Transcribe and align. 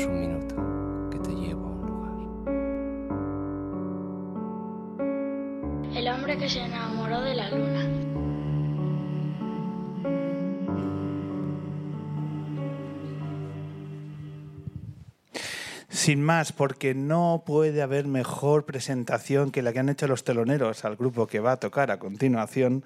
es 0.00 0.06
un 0.06 0.20
minuto 0.20 0.54
que 1.10 1.18
te 1.18 1.34
llevo 1.34 1.66
a 1.66 1.70
un 1.70 1.86
lugar. 1.86 2.14
El 5.94 6.08
hombre 6.08 6.38
que 6.38 6.48
se 6.48 6.60
enamoró 6.60 7.20
de 7.20 7.34
la 7.34 7.50
luna. 7.50 7.86
Sin 15.88 16.22
más, 16.22 16.52
porque 16.52 16.94
no 16.94 17.42
puede 17.44 17.82
haber 17.82 18.06
mejor 18.06 18.64
presentación 18.64 19.50
que 19.50 19.60
la 19.60 19.74
que 19.74 19.80
han 19.80 19.90
hecho 19.90 20.06
los 20.06 20.24
teloneros 20.24 20.86
al 20.86 20.96
grupo 20.96 21.26
que 21.26 21.40
va 21.40 21.52
a 21.52 21.56
tocar 21.58 21.90
a 21.90 21.98
continuación. 21.98 22.84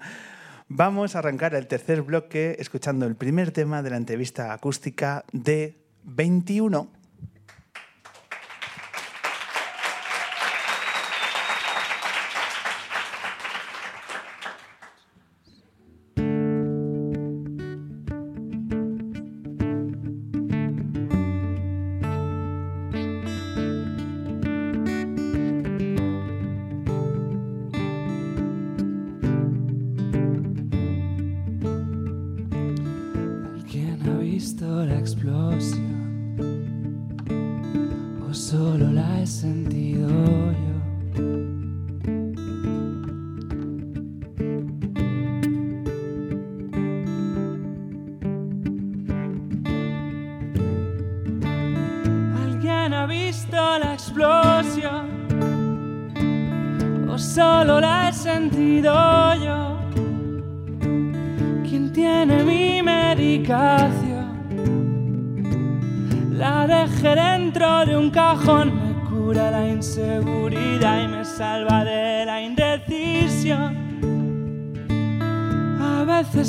Vamos 0.67 1.15
a 1.15 1.19
arrancar 1.19 1.55
el 1.55 1.67
tercer 1.67 2.01
bloque 2.01 2.57
escuchando 2.59 3.05
el 3.05 3.15
primer 3.15 3.51
tema 3.51 3.81
de 3.83 3.91
la 3.91 3.97
entrevista 3.97 4.51
acústica 4.51 5.23
de 5.31 5.85
21. 6.03 7.04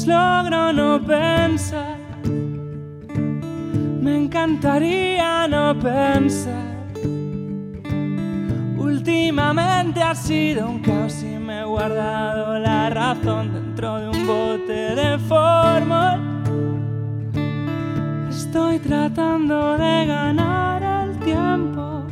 logro 0.06 0.72
no 0.72 1.00
pensar. 1.04 1.98
Me 4.00 4.16
encantaría 4.24 5.48
no 5.48 5.78
pensar. 5.78 6.66
Últimamente 8.78 10.02
ha 10.02 10.14
sido 10.14 10.68
un 10.70 10.80
caos 10.80 11.22
y 11.22 11.38
me 11.38 11.60
he 11.60 11.64
guardado 11.64 12.58
la 12.58 12.90
razón 12.90 13.52
dentro 13.52 13.98
de 14.00 14.08
un 14.08 14.26
bote 14.26 14.94
de 14.94 15.18
formol. 15.18 16.20
Estoy 18.28 18.78
tratando 18.78 19.76
de 19.76 20.06
ganar 20.06 20.82
el 20.82 21.18
tiempo. 21.20 22.06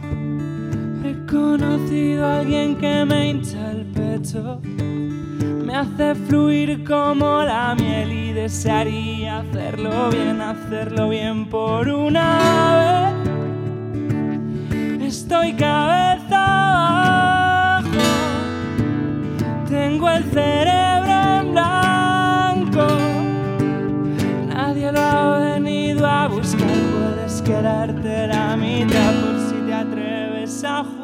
He 1.05 1.27
conocido 1.27 2.27
a 2.27 2.41
alguien 2.41 2.77
que 2.77 3.05
me 3.05 3.31
interesa 3.31 3.74
me 4.33 5.77
hace 5.77 6.15
fluir 6.15 6.83
como 6.83 7.43
la 7.43 7.75
miel 7.75 8.11
y 8.11 8.33
desearía 8.33 9.41
hacerlo 9.41 10.09
bien, 10.09 10.41
hacerlo 10.41 11.11
bien 11.11 11.45
por 11.51 11.87
una 11.89 13.13
vez. 14.73 15.03
Estoy 15.03 15.53
cabeza 15.53 17.77
abajo, 17.77 17.89
tengo 19.69 20.09
el 20.09 20.25
cerebro 20.25 21.41
en 21.41 21.53
blanco. 21.53 22.87
Nadie 24.49 24.91
lo 24.91 25.01
ha 25.01 25.39
venido 25.39 26.07
a 26.07 26.29
buscar, 26.29 26.67
puedes 26.67 27.43
quedarte 27.43 28.29
la 28.29 28.57
mitad 28.57 29.13
por 29.21 29.39
si 29.51 29.57
te 29.67 29.75
atreves 29.75 30.65
a 30.65 30.83
jugar. 30.83 31.04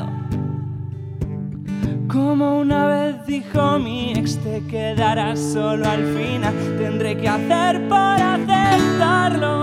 Como 2.11 2.59
una 2.59 2.87
vez 2.87 3.25
dijo 3.25 3.79
mi 3.79 4.11
ex, 4.11 4.37
te 4.37 4.61
quedarás 4.67 5.39
solo 5.39 5.89
al 5.89 6.03
final. 6.13 6.53
Tendré 6.77 7.17
que 7.17 7.29
hacer 7.29 7.87
para 7.87 8.35
aceptarlo. 8.35 9.61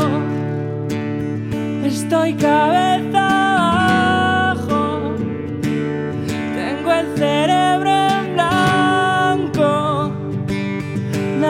Estoy 1.85 2.35
cabeza 2.35 4.55
abajo. 4.55 5.15
Tengo 6.55 6.93
el 6.93 7.19
cerebro 7.19 7.69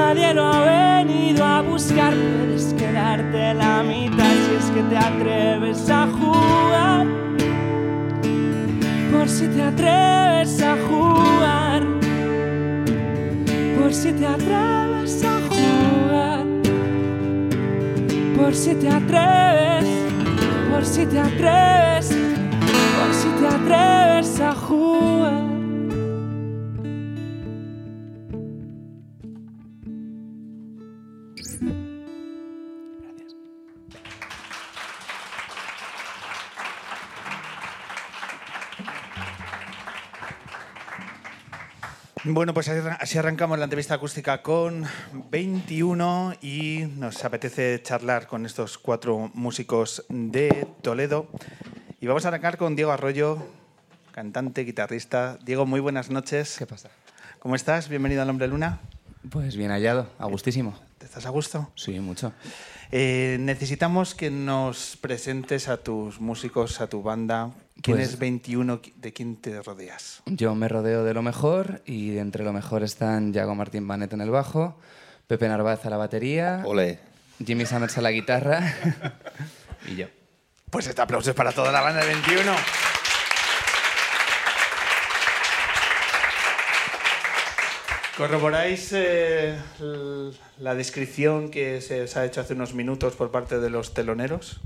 nadie 0.08 0.34
lo 0.34 0.46
ha 0.46 0.64
venido 0.64 1.44
a 1.44 1.62
buscar. 1.62 2.12
Puedes 2.12 2.74
quedarte 2.74 3.54
la 3.54 3.82
mitad 3.82 4.34
si 4.44 4.54
es 4.56 4.70
que 4.70 4.82
te 4.82 4.96
atreves 4.96 5.90
a 5.90 6.06
jugar. 6.06 7.27
Por 9.28 9.36
si 9.36 9.46
te 9.48 9.62
atreves 9.62 10.62
a 10.62 10.74
jugar. 10.88 11.82
Por 13.78 13.92
si 13.92 14.10
te 14.14 14.26
atreves 14.26 15.22
a 15.22 15.38
jugar. 15.50 16.46
Por 18.38 18.54
si 18.54 18.74
te 18.74 18.88
atreves. 18.88 19.86
Por 20.70 20.82
si 20.82 21.04
te 21.04 21.20
atreves. 21.20 22.08
Por 22.08 23.14
si 23.14 23.28
te 23.38 23.46
atreves 23.46 24.40
a 24.40 24.54
jugar. 24.54 25.47
Bueno, 42.38 42.54
pues 42.54 42.68
así 42.68 43.18
arrancamos 43.18 43.58
la 43.58 43.64
entrevista 43.64 43.94
acústica 43.94 44.42
con 44.42 44.84
21 45.28 46.34
y 46.40 46.84
nos 46.94 47.24
apetece 47.24 47.82
charlar 47.82 48.28
con 48.28 48.46
estos 48.46 48.78
cuatro 48.78 49.32
músicos 49.34 50.04
de 50.08 50.68
Toledo. 50.80 51.26
Y 52.00 52.06
vamos 52.06 52.24
a 52.24 52.28
arrancar 52.28 52.56
con 52.56 52.76
Diego 52.76 52.92
Arroyo, 52.92 53.44
cantante, 54.12 54.62
guitarrista. 54.62 55.36
Diego, 55.44 55.66
muy 55.66 55.80
buenas 55.80 56.10
noches. 56.10 56.54
¿Qué 56.56 56.66
pasa? 56.66 56.90
¿Cómo 57.40 57.56
estás? 57.56 57.88
Bienvenido 57.88 58.22
al 58.22 58.30
Hombre 58.30 58.46
Luna. 58.46 58.78
Pues 59.28 59.56
bien 59.56 59.72
hallado, 59.72 60.08
a 60.20 60.26
gustísimo. 60.26 60.78
¿Te 60.98 61.06
estás 61.06 61.26
a 61.26 61.30
gusto? 61.30 61.72
Sí, 61.74 61.98
mucho. 61.98 62.32
Eh, 62.92 63.38
necesitamos 63.40 64.14
que 64.14 64.30
nos 64.30 64.96
presentes 65.00 65.68
a 65.68 65.78
tus 65.78 66.20
músicos, 66.20 66.80
a 66.80 66.86
tu 66.86 67.02
banda. 67.02 67.50
¿Quién 67.82 67.96
pues 67.96 68.08
es 68.08 68.18
21? 68.18 68.80
¿De 68.96 69.12
quién 69.12 69.36
te 69.36 69.62
rodeas? 69.62 70.22
Yo 70.26 70.54
me 70.54 70.68
rodeo 70.68 71.04
de 71.04 71.14
lo 71.14 71.22
mejor 71.22 71.82
y 71.86 72.18
entre 72.18 72.44
lo 72.44 72.52
mejor 72.52 72.82
están 72.82 73.32
Yago 73.32 73.54
Martín 73.54 73.86
Banet 73.86 74.12
en 74.12 74.20
el 74.20 74.30
bajo, 74.30 74.78
Pepe 75.28 75.48
Narváez 75.48 75.84
a 75.86 75.90
la 75.90 75.96
batería, 75.96 76.64
Jimmy 77.44 77.66
Summers 77.66 77.96
a 77.96 78.00
la 78.02 78.10
guitarra 78.10 78.74
y 79.86 79.94
yo. 79.94 80.06
Pues 80.70 80.86
este 80.88 81.00
aplauso 81.00 81.30
es 81.30 81.36
para 81.36 81.52
toda 81.52 81.70
la 81.70 81.80
banda 81.80 82.00
de 82.00 82.06
21. 82.08 82.52
¿Corroboráis 88.16 88.90
eh, 88.92 89.56
la 90.58 90.74
descripción 90.74 91.52
que 91.52 91.80
se 91.80 92.02
os 92.02 92.16
ha 92.16 92.24
hecho 92.24 92.40
hace 92.40 92.54
unos 92.54 92.74
minutos 92.74 93.14
por 93.14 93.30
parte 93.30 93.60
de 93.60 93.70
los 93.70 93.94
teloneros? 93.94 94.60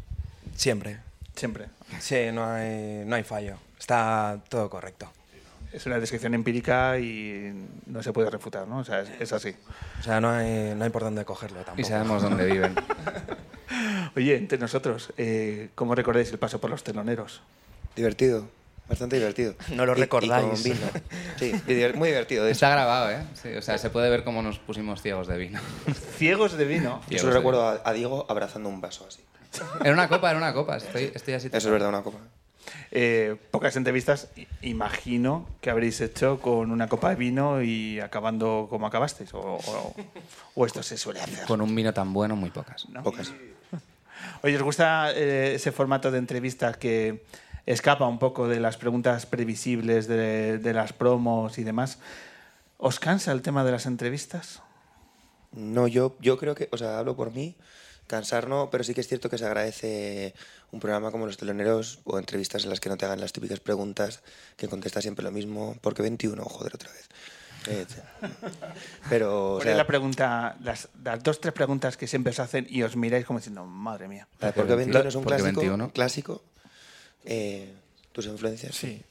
Siempre. 0.57 1.12
Siempre. 1.35 1.67
Sí, 2.01 2.31
no 2.33 2.45
hay, 2.45 3.03
no 3.07 3.17
hay 3.17 3.23
fallo. 3.25 3.57
Está 3.79 4.39
todo 4.49 4.69
correcto. 4.71 5.11
Es 5.73 5.87
una 5.87 5.99
descripción 5.99 6.35
empírica 6.35 6.99
y 6.99 7.67
no 7.87 8.03
se 8.03 8.13
puede 8.13 8.29
refutar, 8.31 8.69
¿no? 8.69 8.79
O 8.81 8.85
sea, 8.85 9.01
es, 9.01 9.09
es 9.19 9.33
así. 9.33 9.55
O 10.01 10.03
sea, 10.03 10.21
no 10.21 10.31
hay, 10.31 10.75
no 10.77 10.85
hay 10.85 10.91
por 10.91 11.03
dónde 11.03 11.25
cogerlo 11.25 11.59
tampoco. 11.61 11.81
Y 11.81 11.85
sabemos 11.85 12.23
dónde 12.23 12.45
viven. 12.45 12.75
Oye, 14.17 14.37
entre 14.37 14.59
nosotros, 14.59 15.13
eh, 15.17 15.71
¿cómo 15.75 15.95
recordáis 15.95 16.31
el 16.31 16.39
paso 16.39 16.61
por 16.61 16.69
los 16.71 16.85
teloneros? 16.85 17.41
Divertido, 17.97 18.47
bastante 18.87 19.17
divertido. 19.17 19.55
No 19.75 19.87
lo 19.87 19.95
Y- 19.95 19.99
y 19.99 20.01
recordáis. 20.03 20.47
con 20.47 20.63
vino. 20.63 20.87
Sí, 21.39 21.53
muy 21.95 22.09
divertido. 22.11 22.47
Está 22.47 22.69
grabado, 22.69 23.11
¿eh? 23.11 23.23
Sí, 23.35 23.49
o 23.55 23.63
sea, 23.63 23.79
se 23.79 23.89
puede 23.89 24.11
ver 24.11 24.25
cómo 24.25 24.43
nos 24.43 24.59
pusimos 24.59 25.01
ciegos 25.01 25.27
de 25.27 25.39
vino. 25.39 25.61
Ciegos 26.19 26.53
de 26.53 26.67
vino. 26.67 27.01
Yo 27.09 27.19
solo 27.19 27.33
recuerdo 27.33 27.67
a, 27.67 27.81
a 27.83 27.93
Diego 27.95 28.27
abrazando 28.29 28.69
un 28.69 28.83
vaso 28.83 29.07
así. 29.09 29.23
Era 29.81 29.93
una 29.93 30.09
copa, 30.09 30.31
era 30.31 30.39
una 30.39 30.53
copa. 30.53 30.77
Estoy, 30.77 31.11
estoy 31.15 31.35
así. 31.35 31.49
Eso 31.49 31.57
es 31.57 31.67
verdad, 31.71 31.89
una 31.89 32.03
copa. 32.03 32.19
Eh, 32.91 33.37
pocas 33.51 33.75
entrevistas, 33.77 34.29
imagino 34.61 35.49
que 35.61 35.71
habréis 35.71 36.01
hecho 36.01 36.41
con 36.41 36.71
una 36.71 36.89
copa 36.89 37.11
de 37.11 37.17
vino 37.17 37.63
y 37.63 38.01
acabando 38.01 38.67
como 38.71 38.87
acabasteis. 38.87 39.33
O, 39.35 39.41
o- 39.41 39.95
o 40.55 40.67
esto 40.67 40.83
se 40.83 40.97
suele 40.97 41.21
hacer. 41.21 41.45
Con 41.47 41.61
un 41.61 41.75
vino 41.75 41.93
tan 41.93 42.13
bueno, 42.13 42.37
muy 42.37 42.51
pocas. 42.51 42.89
¿no? 42.89 43.03
Pocas. 43.03 43.33
Oye, 44.43 44.57
¿os 44.57 44.63
gusta 44.63 45.13
eh, 45.15 45.55
ese 45.55 45.73
formato 45.73 46.11
de 46.11 46.19
entrevista 46.19 46.73
que 46.75 47.25
escapa 47.67 48.07
un 48.07 48.19
poco 48.19 48.49
de 48.49 48.61
las 48.61 48.77
preguntas 48.77 49.27
previsibles 49.27 50.07
de, 50.07 50.59
de 50.59 50.73
las 50.75 50.93
promos 50.93 51.59
y 51.59 51.65
demás? 51.65 51.99
¿Os 52.79 52.99
cansa 53.01 53.33
el 53.33 53.43
tema 53.43 53.65
de 53.65 53.73
las 53.73 53.87
entrevistas? 53.87 54.63
No, 55.53 55.87
yo, 55.89 56.17
yo 56.21 56.39
creo 56.39 56.55
que, 56.55 56.69
o 56.73 56.77
sea, 56.79 56.99
hablo 56.99 57.15
por 57.17 57.33
mí, 57.33 57.55
cansar 58.07 58.49
no, 58.49 58.69
pero 58.71 58.85
sí 58.85 58.95
que 58.95 59.01
es 59.01 59.09
cierto 59.09 59.31
que 59.31 59.39
se 59.39 59.47
agradece 59.47 60.35
un 60.71 60.81
programa 60.81 61.11
como 61.11 61.27
Los 61.27 61.37
Teloneros 61.37 62.01
o 62.05 62.19
entrevistas 62.19 62.65
en 62.65 62.71
las 62.71 62.81
que 62.81 62.89
no 62.89 62.97
te 62.97 63.07
hagan 63.07 63.21
las 63.21 63.33
típicas 63.33 63.61
preguntas, 63.61 64.23
que 64.57 64.69
contestas 64.69 65.03
siempre 65.03 65.25
lo 65.25 65.31
mismo, 65.31 65.77
porque 65.81 66.03
21, 66.03 66.45
joder, 66.45 66.75
otra 66.75 66.91
vez. 66.91 67.09
Eh, 67.69 67.87
pero, 69.09 69.53
o 69.53 69.55
¿Cuál 69.55 69.63
sea, 69.63 69.73
es 69.73 69.79
la 69.79 69.87
pregunta, 69.87 70.57
las, 70.63 70.89
las 71.03 71.23
dos, 71.23 71.41
tres 71.41 71.55
preguntas 71.55 71.97
que 71.97 72.07
siempre 72.07 72.31
os 72.31 72.41
hacen 72.41 72.67
y 72.69 72.83
os 72.83 72.97
miráis 72.97 73.25
como 73.25 73.39
diciendo, 73.39 73.65
madre 73.65 74.09
mía? 74.09 74.27
de 74.41 74.53
porque 74.53 74.75
21 74.75 75.09
es 75.09 75.15
un 75.15 75.25
porque 75.25 75.37
clásico, 75.37 75.61
21. 75.61 75.93
clásico 75.93 76.43
eh, 77.25 77.73
tus 78.13 78.27
influencias. 78.27 78.75
Sí. 78.75 79.03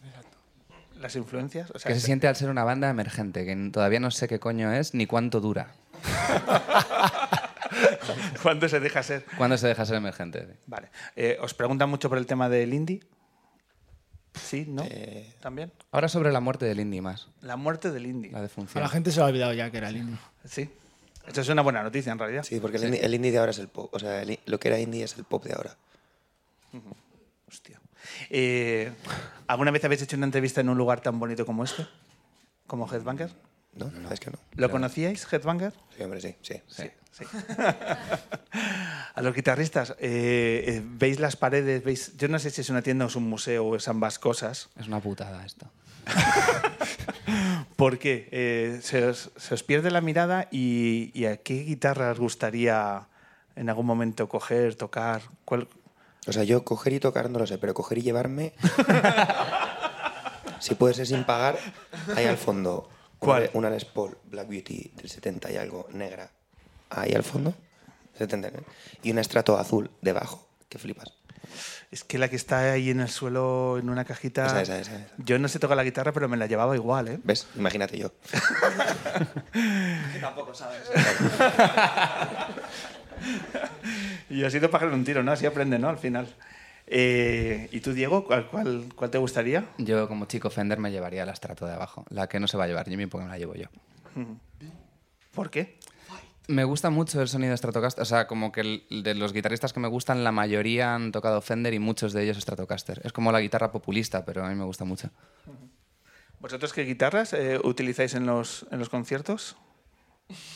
¿Las 1.00 1.16
influencias? 1.16 1.72
O 1.72 1.80
sea, 1.80 1.90
¿Qué 1.90 2.00
se 2.00 2.06
siente 2.06 2.28
al 2.28 2.36
ser 2.36 2.50
una 2.50 2.64
banda 2.64 2.90
emergente? 2.90 3.46
Que 3.46 3.56
todavía 3.72 4.00
no 4.00 4.12
sé 4.12 4.28
qué 4.28 4.40
coño 4.40 4.72
es 4.72 4.94
ni 4.94 5.08
cuánto 5.08 5.40
dura. 5.40 5.74
¿Cuándo 8.44 8.68
se 8.70 8.80
deja 8.80 9.04
ser? 9.04 9.26
¿Cuándo 9.38 9.58
se 9.58 9.68
deja 9.68 9.86
ser 9.86 9.96
emergente? 9.96 10.48
Vale. 10.68 10.90
Eh, 11.16 11.38
¿Os 11.42 11.54
preguntan 11.54 11.90
mucho 11.90 12.10
por 12.10 12.18
el 12.18 12.26
tema 12.26 12.50
del 12.50 12.74
indie? 12.74 13.02
¿Sí? 14.34 14.66
¿No? 14.68 14.84
Eh, 14.90 15.34
¿También? 15.42 15.72
Ahora 15.92 16.08
sobre 16.08 16.32
la 16.32 16.40
muerte 16.40 16.66
del 16.66 16.80
indie 16.80 17.02
más, 17.02 17.28
La 17.42 17.58
muerte 17.58 17.92
del 17.92 18.06
indie. 18.06 18.32
la 18.32 18.40
A 18.40 18.42
defunción. 18.42 18.82
la 18.82 18.90
gente 18.90 19.12
se 19.12 19.18
le 19.20 19.24
ha 19.24 19.28
olvidado 19.28 19.54
ya 19.54 19.70
que 19.72 19.78
era 19.78 19.90
el 19.90 19.98
indie. 19.98 20.18
Sí. 20.46 20.70
Eso 21.28 21.42
es 21.42 21.50
una 21.50 21.62
buena 21.62 21.84
noticia 21.84 22.12
en 22.12 22.18
realidad. 22.20 22.44
Sí, 22.44 22.60
porque 22.60 22.78
el, 22.78 22.86
indie, 22.86 23.06
el 23.06 23.14
indie 23.14 23.32
de 23.32 23.38
ahora 23.38 23.52
es 23.52 23.60
el 23.60 23.68
pop. 23.68 23.94
O 23.94 24.00
sea, 24.00 24.22
el 24.22 24.40
lo 24.46 24.60
que 24.60 24.70
era 24.70 24.80
indie 24.80 25.04
es 25.04 25.18
el 25.18 25.24
pop 25.26 25.44
de 25.44 25.54
ahora. 25.54 25.76
Hostia. 27.48 27.80
Eh, 28.30 28.92
¿Alguna 29.48 29.72
vez 29.72 29.84
habéis 29.84 30.02
hecho 30.02 30.16
una 30.16 30.26
entrevista 30.26 30.62
en 30.62 30.70
un 30.70 30.78
lugar 30.78 31.02
tan 31.02 31.20
bonito 31.20 31.46
como 31.46 31.64
este? 31.64 31.86
¿Como 32.66 32.92
Headbanger? 32.92 33.30
¿No? 33.74 33.92
¿Sabes 34.04 34.20
que 34.20 34.32
no? 34.32 34.38
¿Lo 34.56 34.70
conocíais, 34.72 35.28
Headbanger? 35.32 35.74
Sí, 35.96 36.04
hombre, 36.04 36.22
sí, 36.22 36.36
sí. 36.42 36.56
Sí. 36.68 36.90
Sí. 37.12 37.26
A 39.14 39.22
los 39.22 39.36
guitarristas, 39.36 39.92
eh, 40.00 40.64
eh, 40.68 40.82
¿veis 40.84 41.20
las 41.20 41.36
paredes? 41.36 41.84
¿Veis? 41.84 42.18
Yo 42.18 42.28
no 42.28 42.40
sé 42.40 42.50
si 42.50 42.62
es 42.62 42.70
una 42.70 42.82
tienda 42.82 43.06
o 43.06 43.08
es 43.08 43.16
un 43.16 43.30
museo 43.30 43.66
o 43.66 43.76
es 43.76 43.88
ambas 43.88 44.20
cosas. 44.20 44.70
Es 44.80 44.88
una 44.88 45.00
putada 45.00 45.46
esto. 45.46 45.68
Porque 47.76 48.30
eh, 48.32 48.80
se, 48.82 49.06
os, 49.06 49.32
se 49.36 49.54
os 49.54 49.64
pierde 49.64 49.92
la 49.92 50.02
mirada 50.02 50.48
y, 50.52 51.12
y 51.14 51.26
a 51.26 51.38
qué 51.38 51.64
guitarra 51.64 52.12
os 52.12 52.20
gustaría 52.20 53.08
en 53.56 53.70
algún 53.70 53.86
momento 53.86 54.30
coger, 54.30 54.76
tocar. 54.76 55.22
¿Cuál? 55.46 55.68
O 56.28 56.32
sea, 56.32 56.44
yo 56.44 56.64
coger 56.64 56.94
y 56.94 57.00
tocar 57.00 57.30
no 57.30 57.40
lo 57.40 57.48
sé, 57.48 57.58
pero 57.58 57.74
coger 57.74 57.98
y 57.98 58.02
llevarme. 58.02 58.54
si 60.60 60.76
puede 60.76 60.94
ser 60.94 61.08
sin 61.08 61.24
pagar, 61.24 61.58
ahí 62.16 62.26
al 62.26 62.38
fondo. 62.38 62.90
¿Cuál? 63.20 63.50
Una, 63.54 63.68
una 63.68 63.70
Les 63.70 63.86
Paul 63.86 64.18
Black 64.26 64.48
Beauty 64.48 64.92
del 64.96 65.10
70 65.10 65.52
y 65.52 65.58
algo 65.58 65.88
negra. 65.92 66.32
Ahí 66.92 67.14
al 67.14 67.24
fondo. 67.24 67.54
70, 68.18 68.48
¿eh? 68.50 68.52
Y 69.04 69.12
una 69.12 69.22
estrato 69.22 69.58
azul 69.58 69.90
debajo. 70.02 70.48
Que 70.70 70.78
flipas. 70.78 71.14
Es 71.90 72.04
que 72.04 72.18
la 72.18 72.30
que 72.30 72.36
está 72.36 72.72
ahí 72.72 72.90
en 72.90 73.02
el 73.02 73.10
suelo 73.10 73.78
en 73.78 73.90
una 73.90 74.06
cajita. 74.06 74.46
Esa, 74.46 74.62
esa, 74.62 74.80
esa, 74.80 74.96
esa. 74.96 75.08
Yo 75.18 75.40
no 75.40 75.48
sé 75.48 75.60
tocar 75.60 75.76
la 75.76 75.84
guitarra, 75.84 76.14
pero 76.14 76.30
me 76.30 76.38
la 76.38 76.46
llevaba 76.48 76.76
igual, 76.76 77.08
¿eh? 77.10 77.20
¿Ves? 77.24 77.48
Imagínate 77.56 77.98
yo. 77.98 78.12
Tampoco 80.22 80.54
sabes. 80.54 80.84
Y 84.30 84.44
ha 84.46 84.50
sido 84.50 84.70
pájaro 84.72 84.92
en 84.94 85.00
un 85.00 85.06
tiro, 85.06 85.24
¿no? 85.24 85.32
Así 85.32 85.46
aprende, 85.46 85.78
¿no? 85.78 85.90
Al 85.90 85.98
final. 85.98 86.34
Eh, 86.88 87.68
¿Y 87.72 87.82
tú, 87.82 87.94
Diego, 87.94 88.26
cuál, 88.26 88.48
cuál, 88.48 88.86
cuál 88.96 89.12
te 89.12 89.18
gustaría? 89.18 89.66
Yo 89.78 90.08
como 90.08 90.26
chico 90.26 90.50
Fender 90.50 90.80
me 90.80 90.92
llevaría 90.92 91.26
la 91.26 91.34
estrato 91.34 91.66
de 91.66 91.74
abajo. 91.74 92.06
La 92.10 92.28
que 92.28 92.40
no 92.40 92.48
se 92.48 92.58
va 92.58 92.64
a 92.64 92.68
llevar 92.68 92.88
Jimmy 92.88 93.06
porque 93.08 93.26
me 93.26 93.32
la 93.32 93.38
llevo 93.38 93.56
yo. 93.56 93.68
¿Por 95.34 95.50
qué? 95.50 95.78
Me 96.48 96.64
gusta 96.64 96.90
mucho 96.90 97.22
el 97.22 97.28
sonido 97.28 97.56
Stratocaster. 97.56 98.02
O 98.02 98.06
sea, 98.06 98.28
como 98.28 98.52
que 98.52 98.62
el- 98.62 99.04
de 99.04 99.14
los 99.16 99.32
guitarristas 99.32 99.74
que 99.74 99.80
me 99.80 99.88
gustan, 99.88 100.24
la 100.24 100.32
mayoría 100.32 100.96
han 100.96 101.12
tocado 101.12 101.42
Fender 101.42 101.74
y 101.74 101.80
muchos 101.80 102.14
de 102.14 102.24
ellos 102.24 102.38
Stratocaster. 102.38 103.00
Es 103.04 103.14
como 103.14 103.32
la 103.32 103.40
guitarra 103.42 103.72
populista, 103.72 104.26
pero 104.26 104.44
a 104.44 104.50
mí 104.50 104.56
me 104.56 104.66
gusta 104.66 104.84
mucho. 104.84 105.10
¿Vosotros 106.40 106.74
qué 106.74 106.84
guitarras 106.84 107.34
eh, 107.34 107.60
utilizáis 107.64 108.16
en 108.16 108.26
los, 108.26 108.66
en 108.72 108.80
los 108.80 108.90
conciertos? 108.90 109.56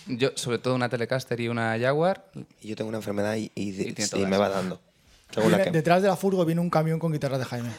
Yo, 0.08 0.30
sobre 0.36 0.58
todo 0.58 0.74
una 0.74 0.90
Telecaster 0.90 1.40
y 1.40 1.48
una 1.50 1.78
Jaguar. 1.80 2.32
Y 2.62 2.70
yo 2.70 2.76
tengo 2.76 2.90
una 2.90 2.98
enfermedad 2.98 3.36
y, 3.36 3.52
y, 3.56 3.72
de- 3.72 3.90
Y 3.90 3.94
tiene 3.94 4.08
y 4.08 4.10
todas. 4.10 4.30
me 4.30 4.38
va 4.38 4.50
dando. 4.50 4.82
Según 5.32 5.52
la 5.52 5.58
Viene- 5.58 5.72
que... 5.72 5.78
Detrás 5.78 6.02
de 6.02 6.08
la 6.08 6.16
furgo 6.16 6.46
viene 6.46 6.62
un 6.62 6.70
camión 6.70 6.98
con 7.00 7.12
guitarras 7.12 7.40
de 7.40 7.46
Jaime. 7.46 7.70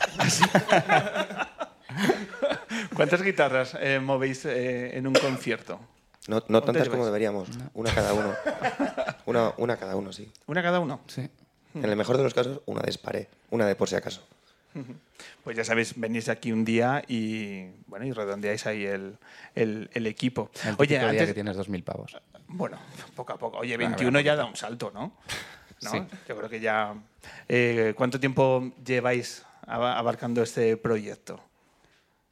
¿Cuántas 2.94 3.22
guitarras 3.22 3.76
eh, 3.80 3.98
movéis 4.00 4.44
eh, 4.44 4.96
en 4.96 5.06
un 5.06 5.14
concierto? 5.14 5.80
No, 6.28 6.36
no 6.36 6.40
¿Cuántas 6.40 6.64
tantas 6.64 6.74
lleváis? 6.84 6.90
como 6.90 7.06
deberíamos. 7.06 7.48
Una 7.74 7.94
cada 7.94 8.12
uno. 8.12 8.32
Una, 9.26 9.52
una 9.56 9.76
cada 9.76 9.96
uno, 9.96 10.12
sí. 10.12 10.30
¿Una 10.46 10.62
cada 10.62 10.78
uno? 10.80 11.00
Sí. 11.08 11.28
En 11.74 11.84
el 11.84 11.96
mejor 11.96 12.16
de 12.16 12.22
los 12.22 12.32
casos, 12.34 12.60
una 12.66 12.80
de 12.80 12.86
disparé. 12.86 13.28
Una 13.50 13.66
de 13.66 13.74
por 13.76 13.88
si 13.88 13.94
acaso. 13.96 14.26
Pues 15.42 15.56
ya 15.56 15.64
sabéis, 15.64 15.94
venís 15.98 16.28
aquí 16.28 16.50
un 16.52 16.64
día 16.64 17.02
y 17.06 17.66
bueno 17.86 18.04
y 18.04 18.12
redondeáis 18.12 18.66
ahí 18.66 18.84
el, 18.84 19.16
el- 19.54 19.88
el 19.94 20.06
equipo. 20.08 20.50
El 20.64 20.74
Oye, 20.76 20.88
típico 20.88 20.88
día 21.00 21.08
antes, 21.10 21.26
que 21.28 21.34
tienes 21.34 21.56
2.000 21.56 21.84
pavos. 21.84 22.16
bueno, 22.48 22.76
poco 23.14 23.32
a 23.32 23.38
poco. 23.38 23.58
Oye, 23.58 23.76
Bueno, 23.76 23.90
21 23.90 24.10
bueno, 24.10 24.20
ya 24.26 24.34
da 24.36 24.44
un 24.44 24.56
salto, 24.56 24.90
¿no? 24.92 25.12
¿No? 25.82 25.90
Sí. 25.90 26.02
Yo 26.28 26.36
creo 26.36 26.48
que 26.50 26.58
ya. 26.60 26.94
eh, 27.48 27.94
¿Cuánto 27.96 28.18
tiempo 28.20 28.72
lleváis 28.84 29.44
aba- 29.66 29.96
abarcando 29.98 30.42
este 30.42 30.76
proyecto? 30.76 31.40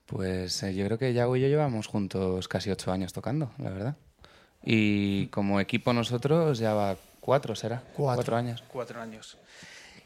Pues 0.06 0.62
eh, 0.62 0.74
yo 0.74 0.84
creo 0.86 0.98
que 0.98 1.12
Yago 1.12 1.36
y 1.36 1.40
yo 1.40 1.48
llevamos 1.48 1.86
juntos 1.86 2.48
casi 2.48 2.70
ocho 2.70 2.92
años 2.92 3.12
tocando, 3.12 3.52
la 3.58 3.70
verdad. 3.70 3.96
Y 4.62 5.26
como 5.28 5.60
equipo 5.60 5.92
nosotros 5.92 6.58
ya 6.58 6.74
va 6.74 6.96
cuatro, 7.20 7.54
¿será? 7.54 7.82
Cuatro. 7.94 8.36
años. 8.36 8.62
Cuatro 8.68 9.00
años. 9.00 9.38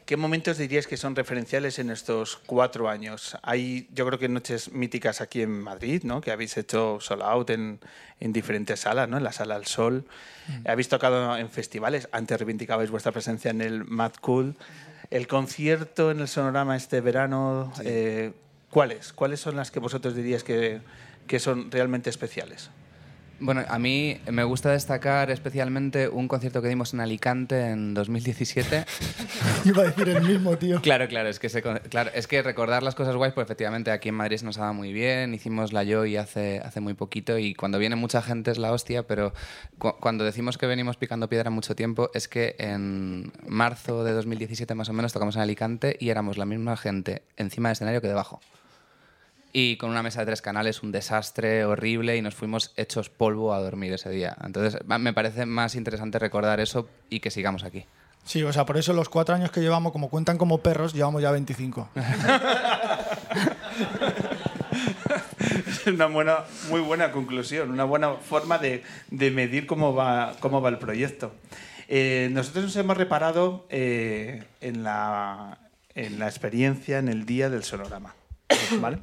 ¿Qué 0.05 0.17
momentos 0.17 0.57
diríais 0.57 0.87
que 0.87 0.97
son 0.97 1.15
referenciales 1.15 1.77
en 1.77 1.91
estos 1.91 2.37
cuatro 2.37 2.89
años? 2.89 3.37
Hay, 3.43 3.87
yo 3.93 4.07
creo 4.07 4.17
que 4.17 4.27
noches 4.27 4.71
míticas 4.71 5.21
aquí 5.21 5.43
en 5.43 5.61
Madrid, 5.61 6.01
¿no? 6.03 6.19
Que 6.19 6.31
habéis 6.31 6.57
hecho 6.57 6.97
Soul 6.99 7.21
Out 7.21 7.51
en, 7.51 7.79
en 8.19 8.33
diferentes 8.33 8.79
salas, 8.79 9.07
¿no? 9.07 9.17
En 9.17 9.23
la 9.23 9.31
Sala 9.31 9.55
al 9.55 9.67
Sol. 9.67 10.05
Habéis 10.65 10.89
tocado 10.89 11.37
en 11.37 11.47
festivales. 11.49 12.09
Antes 12.11 12.39
reivindicabais 12.39 12.89
vuestra 12.89 13.11
presencia 13.11 13.51
en 13.51 13.61
el 13.61 13.85
Mad 13.85 14.13
Cool. 14.19 14.55
El 15.11 15.27
concierto 15.27 16.09
en 16.09 16.21
el 16.21 16.27
Sonorama 16.27 16.75
este 16.75 17.01
verano, 17.01 17.71
eh, 17.83 18.33
¿cuáles? 18.69 19.13
¿Cuáles 19.13 19.39
son 19.39 19.55
las 19.55 19.71
que 19.71 19.79
vosotros 19.79 20.15
diríais 20.15 20.43
que, 20.43 20.81
que 21.27 21.39
son 21.39 21.71
realmente 21.71 22.09
especiales? 22.09 22.69
Bueno, 23.41 23.63
a 23.69 23.79
mí 23.79 24.19
me 24.29 24.43
gusta 24.43 24.71
destacar 24.73 25.31
especialmente 25.31 26.09
un 26.09 26.27
concierto 26.27 26.61
que 26.61 26.67
dimos 26.67 26.93
en 26.93 26.99
Alicante 26.99 27.67
en 27.69 27.93
2017. 27.93 28.83
Iba 29.63 29.83
a 29.83 29.85
decir 29.85 30.09
el 30.09 30.21
mismo, 30.23 30.57
tío. 30.57 30.81
Claro, 30.81 31.07
claro, 31.07 31.29
es 31.29 31.39
que, 31.39 31.47
se 31.47 31.61
claro, 31.61 32.11
es 32.13 32.27
que 32.27 32.41
recordar 32.41 32.83
las 32.83 32.95
cosas 32.95 33.15
guays, 33.15 33.33
pues 33.33 33.45
efectivamente 33.45 33.91
aquí 33.91 34.09
en 34.09 34.15
Madrid 34.15 34.35
se 34.39 34.43
nos 34.45 34.57
ha 34.57 34.63
dado 34.63 34.73
muy 34.73 34.91
bien, 34.91 35.33
hicimos 35.33 35.71
la 35.71 35.85
Joy 35.85 36.17
hace, 36.17 36.59
hace 36.59 36.81
muy 36.81 36.95
poquito 36.95 37.37
y 37.37 37.53
cuando 37.55 37.79
viene 37.79 37.95
mucha 37.95 38.21
gente 38.21 38.51
es 38.51 38.57
la 38.57 38.73
hostia, 38.73 39.03
pero 39.07 39.33
cu- 39.77 39.95
cuando 40.01 40.25
decimos 40.25 40.57
que 40.57 40.65
venimos 40.67 40.97
picando 40.97 41.29
piedra 41.29 41.49
mucho 41.49 41.75
tiempo 41.77 42.11
es 42.13 42.27
que 42.27 42.57
en 42.59 43.31
marzo 43.47 44.03
de 44.03 44.11
2017 44.11 44.75
más 44.75 44.89
o 44.89 44.93
menos 44.93 45.13
tocamos 45.13 45.37
en 45.37 45.43
Alicante 45.43 45.95
y 45.97 46.09
éramos 46.09 46.37
la 46.37 46.45
misma 46.45 46.75
gente 46.75 47.21
encima 47.37 47.69
del 47.69 47.73
escenario 47.73 48.01
que 48.01 48.09
debajo. 48.09 48.41
Y 49.51 49.77
con 49.77 49.89
una 49.89 50.03
mesa 50.03 50.19
de 50.19 50.27
tres 50.27 50.41
canales, 50.41 50.83
un 50.83 50.91
desastre 50.91 51.65
horrible 51.65 52.15
y 52.15 52.21
nos 52.21 52.35
fuimos 52.35 52.71
hechos 52.77 53.09
polvo 53.09 53.53
a 53.53 53.59
dormir 53.59 53.93
ese 53.93 54.09
día. 54.09 54.37
Entonces 54.43 54.79
me 54.85 55.13
parece 55.13 55.45
más 55.45 55.75
interesante 55.75 56.19
recordar 56.19 56.59
eso 56.59 56.87
y 57.09 57.19
que 57.19 57.31
sigamos 57.31 57.63
aquí. 57.63 57.85
Sí, 58.23 58.43
o 58.43 58.53
sea, 58.53 58.65
por 58.65 58.77
eso 58.77 58.93
los 58.93 59.09
cuatro 59.09 59.33
años 59.33 59.49
que 59.49 59.61
llevamos, 59.61 59.91
como 59.91 60.09
cuentan 60.09 60.37
como 60.37 60.59
perros, 60.59 60.93
llevamos 60.93 61.21
ya 61.21 61.31
25. 61.31 61.89
Es 65.67 65.87
una 65.87 66.05
buena, 66.07 66.39
muy 66.69 66.81
buena 66.81 67.11
conclusión, 67.11 67.71
una 67.71 67.83
buena 67.83 68.15
forma 68.15 68.57
de, 68.57 68.83
de 69.09 69.31
medir 69.31 69.65
cómo 69.65 69.95
va, 69.95 70.35
cómo 70.39 70.61
va 70.61 70.69
el 70.69 70.77
proyecto. 70.77 71.33
Eh, 71.87 72.29
nosotros 72.31 72.65
nos 72.65 72.75
hemos 72.75 72.97
reparado 72.97 73.65
eh, 73.69 74.43
en, 74.61 74.83
la, 74.83 75.57
en 75.95 76.19
la 76.19 76.27
experiencia, 76.27 76.99
en 76.99 77.07
el 77.07 77.25
día 77.25 77.49
del 77.49 77.63
sonorama. 77.63 78.13
¿vale? 78.81 78.99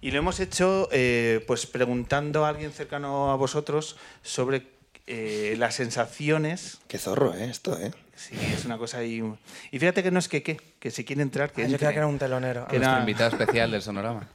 Y 0.00 0.10
lo 0.12 0.18
hemos 0.18 0.38
hecho 0.40 0.88
eh, 0.92 1.42
pues 1.46 1.66
preguntando 1.66 2.44
a 2.44 2.50
alguien 2.50 2.70
cercano 2.72 3.30
a 3.32 3.36
vosotros 3.36 3.96
sobre 4.22 4.66
eh, 5.06 5.56
las 5.58 5.74
sensaciones. 5.74 6.78
Qué 6.86 6.98
zorro, 6.98 7.34
¿eh? 7.34 7.46
Esto, 7.50 7.78
¿eh? 7.80 7.90
Sí, 8.14 8.36
es 8.54 8.64
una 8.64 8.78
cosa 8.78 8.98
ahí. 8.98 9.22
Y 9.70 9.78
fíjate 9.78 10.02
que 10.02 10.10
no 10.10 10.18
es 10.18 10.28
que 10.28 10.42
qué, 10.42 10.56
que 10.78 10.90
si 10.90 11.04
quiere 11.04 11.22
entrar, 11.22 11.52
que 11.52 11.64
Ah, 11.64 11.68
yo 11.68 11.76
creía 11.78 11.92
que 11.92 11.98
era 11.98 12.06
un 12.06 12.18
telonero. 12.18 12.66
Que 12.66 12.76
Nuestro 12.78 12.90
era- 12.92 13.00
invitado 13.00 13.30
especial 13.30 13.70
del 13.70 13.82
Sonorama. 13.82 14.28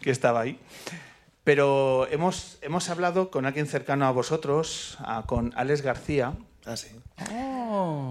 que 0.00 0.10
estaba 0.10 0.40
ahí. 0.40 0.58
Pero 1.44 2.06
hemos, 2.10 2.58
hemos 2.60 2.90
hablado 2.90 3.30
con 3.30 3.46
alguien 3.46 3.66
cercano 3.66 4.06
a 4.06 4.10
vosotros, 4.10 4.98
a- 5.00 5.24
con 5.26 5.52
Alex 5.56 5.82
García, 5.82 6.34
Ah, 6.68 6.76
sí. 6.76 6.88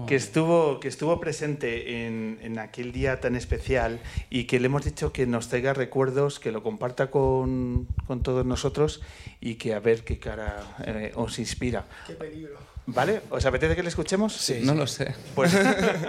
que 0.08 0.16
estuvo, 0.16 0.80
que 0.80 0.88
estuvo 0.88 1.20
presente 1.20 2.06
en, 2.06 2.40
en 2.42 2.58
aquel 2.58 2.90
día 2.90 3.20
tan 3.20 3.36
especial 3.36 4.00
y 4.30 4.44
que 4.44 4.58
le 4.58 4.66
hemos 4.66 4.84
dicho 4.84 5.12
que 5.12 5.26
nos 5.26 5.48
traiga 5.48 5.74
recuerdos, 5.74 6.40
que 6.40 6.50
lo 6.50 6.64
comparta 6.64 7.08
con, 7.08 7.86
con 8.08 8.24
todos 8.24 8.44
nosotros 8.44 9.00
y 9.40 9.54
que 9.54 9.74
a 9.74 9.78
ver 9.78 10.02
qué 10.02 10.18
cara 10.18 10.60
eh, 10.84 11.12
os 11.14 11.38
inspira. 11.38 11.84
Qué 12.08 12.14
peligro. 12.14 12.58
¿Vale? 12.86 13.20
¿Os 13.30 13.46
apetece 13.46 13.76
que 13.76 13.82
le 13.84 13.90
escuchemos? 13.90 14.32
Sí, 14.32 14.60
no 14.64 14.72
sí. 14.72 14.78
lo 14.78 14.86
sé. 14.88 15.14
Pues, 15.36 15.56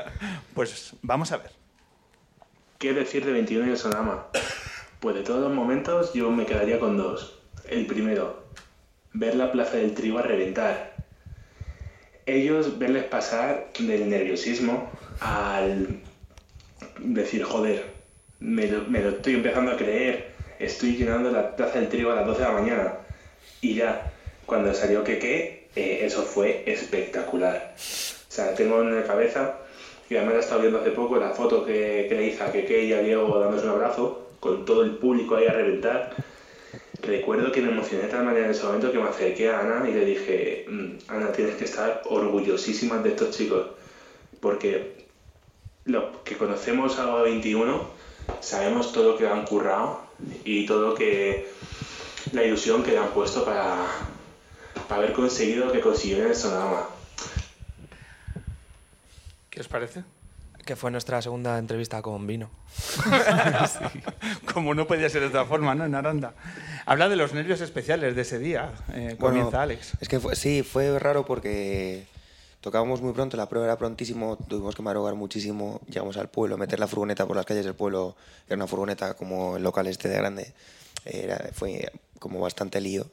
pues 0.55 0.93
vamos 1.03 1.31
a 1.31 1.37
ver. 1.37 1.51
¿Qué 2.79 2.93
decir 2.93 3.25
de 3.25 3.31
21 3.33 3.67
y 3.67 3.69
el 3.71 3.77
Sonama? 3.77 4.27
Pues 4.99 5.15
de 5.15 5.21
todos 5.21 5.41
los 5.41 5.53
momentos 5.53 6.13
yo 6.13 6.31
me 6.31 6.47
quedaría 6.47 6.79
con 6.79 6.97
dos. 6.97 7.37
El 7.67 7.85
primero, 7.85 8.47
ver 9.13 9.35
la 9.35 9.51
Plaza 9.51 9.77
del 9.77 9.93
Trigo 9.93 10.17
a 10.17 10.23
reventar. 10.23 10.98
Ellos 12.29 12.77
verles 12.77 13.05
pasar 13.05 13.69
del 13.79 14.07
nerviosismo 14.07 14.89
al 15.19 15.87
decir, 16.99 17.43
joder, 17.43 17.83
me 18.39 18.67
lo, 18.67 19.09
estoy 19.09 19.33
empezando 19.33 19.71
a 19.71 19.77
creer, 19.77 20.31
estoy 20.59 20.95
llenando 20.95 21.31
la 21.31 21.55
Plaza 21.55 21.79
del 21.79 21.89
Trigo 21.89 22.11
a 22.11 22.15
las 22.15 22.27
12 22.27 22.39
de 22.39 22.47
la 22.47 22.53
mañana. 22.53 22.93
Y 23.61 23.73
ya, 23.73 24.11
cuando 24.45 24.73
salió 24.75 25.03
Keke, 25.03 25.69
eh, 25.75 25.99
eso 26.03 26.21
fue 26.21 26.63
espectacular. 26.67 27.73
O 27.75 28.31
sea, 28.31 28.53
tengo 28.53 28.81
en 28.81 28.95
la 28.95 29.03
cabeza, 29.03 29.55
y 30.07 30.15
además 30.15 30.35
he 30.35 30.39
estado 30.39 30.61
viendo 30.61 30.81
hace 30.81 30.91
poco 30.91 31.17
la 31.17 31.31
foto 31.31 31.65
que, 31.65 32.05
que 32.07 32.15
le 32.15 32.27
hice 32.27 32.43
a 32.43 32.51
Keke 32.51 32.83
y 32.83 32.93
a 32.93 33.01
Diego 33.01 33.39
dándose 33.39 33.65
un 33.65 33.71
abrazo, 33.71 34.29
con 34.39 34.65
todo 34.65 34.83
el 34.83 34.91
público 34.97 35.35
ahí 35.35 35.47
a 35.47 35.53
reventar. 35.53 36.13
Recuerdo 37.01 37.51
que 37.51 37.61
me 37.61 37.71
emocioné 37.71 38.03
de 38.03 38.09
tal 38.09 38.23
manera 38.25 38.45
en 38.45 38.51
ese 38.51 38.63
momento 38.65 38.91
que 38.91 38.99
me 38.99 39.07
acerqué 39.09 39.49
a 39.49 39.59
Ana 39.61 39.89
y 39.89 39.93
le 39.93 40.05
dije, 40.05 40.65
"Mm, 40.69 40.89
Ana, 41.07 41.31
tienes 41.31 41.55
que 41.55 41.65
estar 41.65 42.01
orgullosísima 42.05 42.97
de 42.97 43.09
estos 43.09 43.35
chicos, 43.35 43.67
porque 44.41 45.05
los 45.85 46.17
que 46.23 46.37
conocemos 46.37 46.99
a 46.99 47.21
21 47.21 47.81
sabemos 48.41 48.91
todo 48.91 49.13
lo 49.13 49.17
que 49.17 49.27
han 49.27 49.45
currado 49.45 50.01
y 50.43 50.65
todo 50.65 50.89
lo 50.89 50.95
que 50.95 51.47
la 52.33 52.43
ilusión 52.43 52.83
que 52.83 52.91
le 52.91 52.97
han 52.99 53.09
puesto 53.09 53.45
para, 53.45 53.85
para 54.87 55.01
haber 55.01 55.13
conseguido 55.13 55.65
lo 55.65 55.71
que 55.71 55.79
consiguieron 55.79 56.25
en 56.25 56.31
el 56.31 56.35
Sonorama. 56.37 56.85
¿Qué 59.49 59.61
os 59.61 59.67
parece? 59.67 60.03
Que 60.65 60.75
fue 60.75 60.91
nuestra 60.91 61.21
segunda 61.21 61.57
entrevista 61.57 62.01
con 62.01 62.27
Vino. 62.27 62.51
Como 64.53 64.75
no 64.75 64.85
podía 64.85 65.09
ser 65.09 65.21
de 65.21 65.27
otra 65.27 65.45
forma, 65.45 65.73
¿no? 65.73 65.85
En 65.85 65.95
Aranda. 65.95 66.33
Habla 66.89 67.07
de 67.07 67.15
los 67.15 67.33
nervios 67.35 67.61
especiales 67.61 68.15
de 68.15 68.23
ese 68.23 68.39
día. 68.39 68.71
Eh, 68.95 69.15
comienza 69.19 69.49
Bueno, 69.49 69.59
Alex. 69.59 69.91
Es 70.01 70.09
que 70.09 70.19
fue- 70.19 70.35
sí, 70.35 70.63
fue 70.63 70.97
raro 70.97 71.23
porque 71.23 72.07
tocábamos 72.61 72.99
muy 72.99 73.13
pronto, 73.13 73.37
la 73.37 73.47
prueba 73.47 73.67
era 73.67 73.77
prontísimo, 73.77 74.37
tuvimos 74.47 74.73
que 74.73 74.81
madrugar 74.81 75.13
muchísimo, 75.13 75.81
llegamos 75.87 76.17
al 76.17 76.29
pueblo, 76.31 76.57
meter 76.57 76.79
la 76.79 76.87
furgoneta 76.87 77.27
por 77.27 77.35
las 77.35 77.45
calles 77.45 77.63
del 77.65 77.75
pueblo, 77.75 78.15
era 78.47 78.55
una 78.55 78.65
furgoneta 78.65 79.13
como 79.13 79.57
el 79.57 79.61
local 79.63 79.85
este 79.85 80.09
de 80.09 80.15
grande, 80.17 80.53
era, 81.05 81.51
fue 81.53 81.91
como 82.17 82.39
bastante 82.39 82.81
lío. 82.81 83.05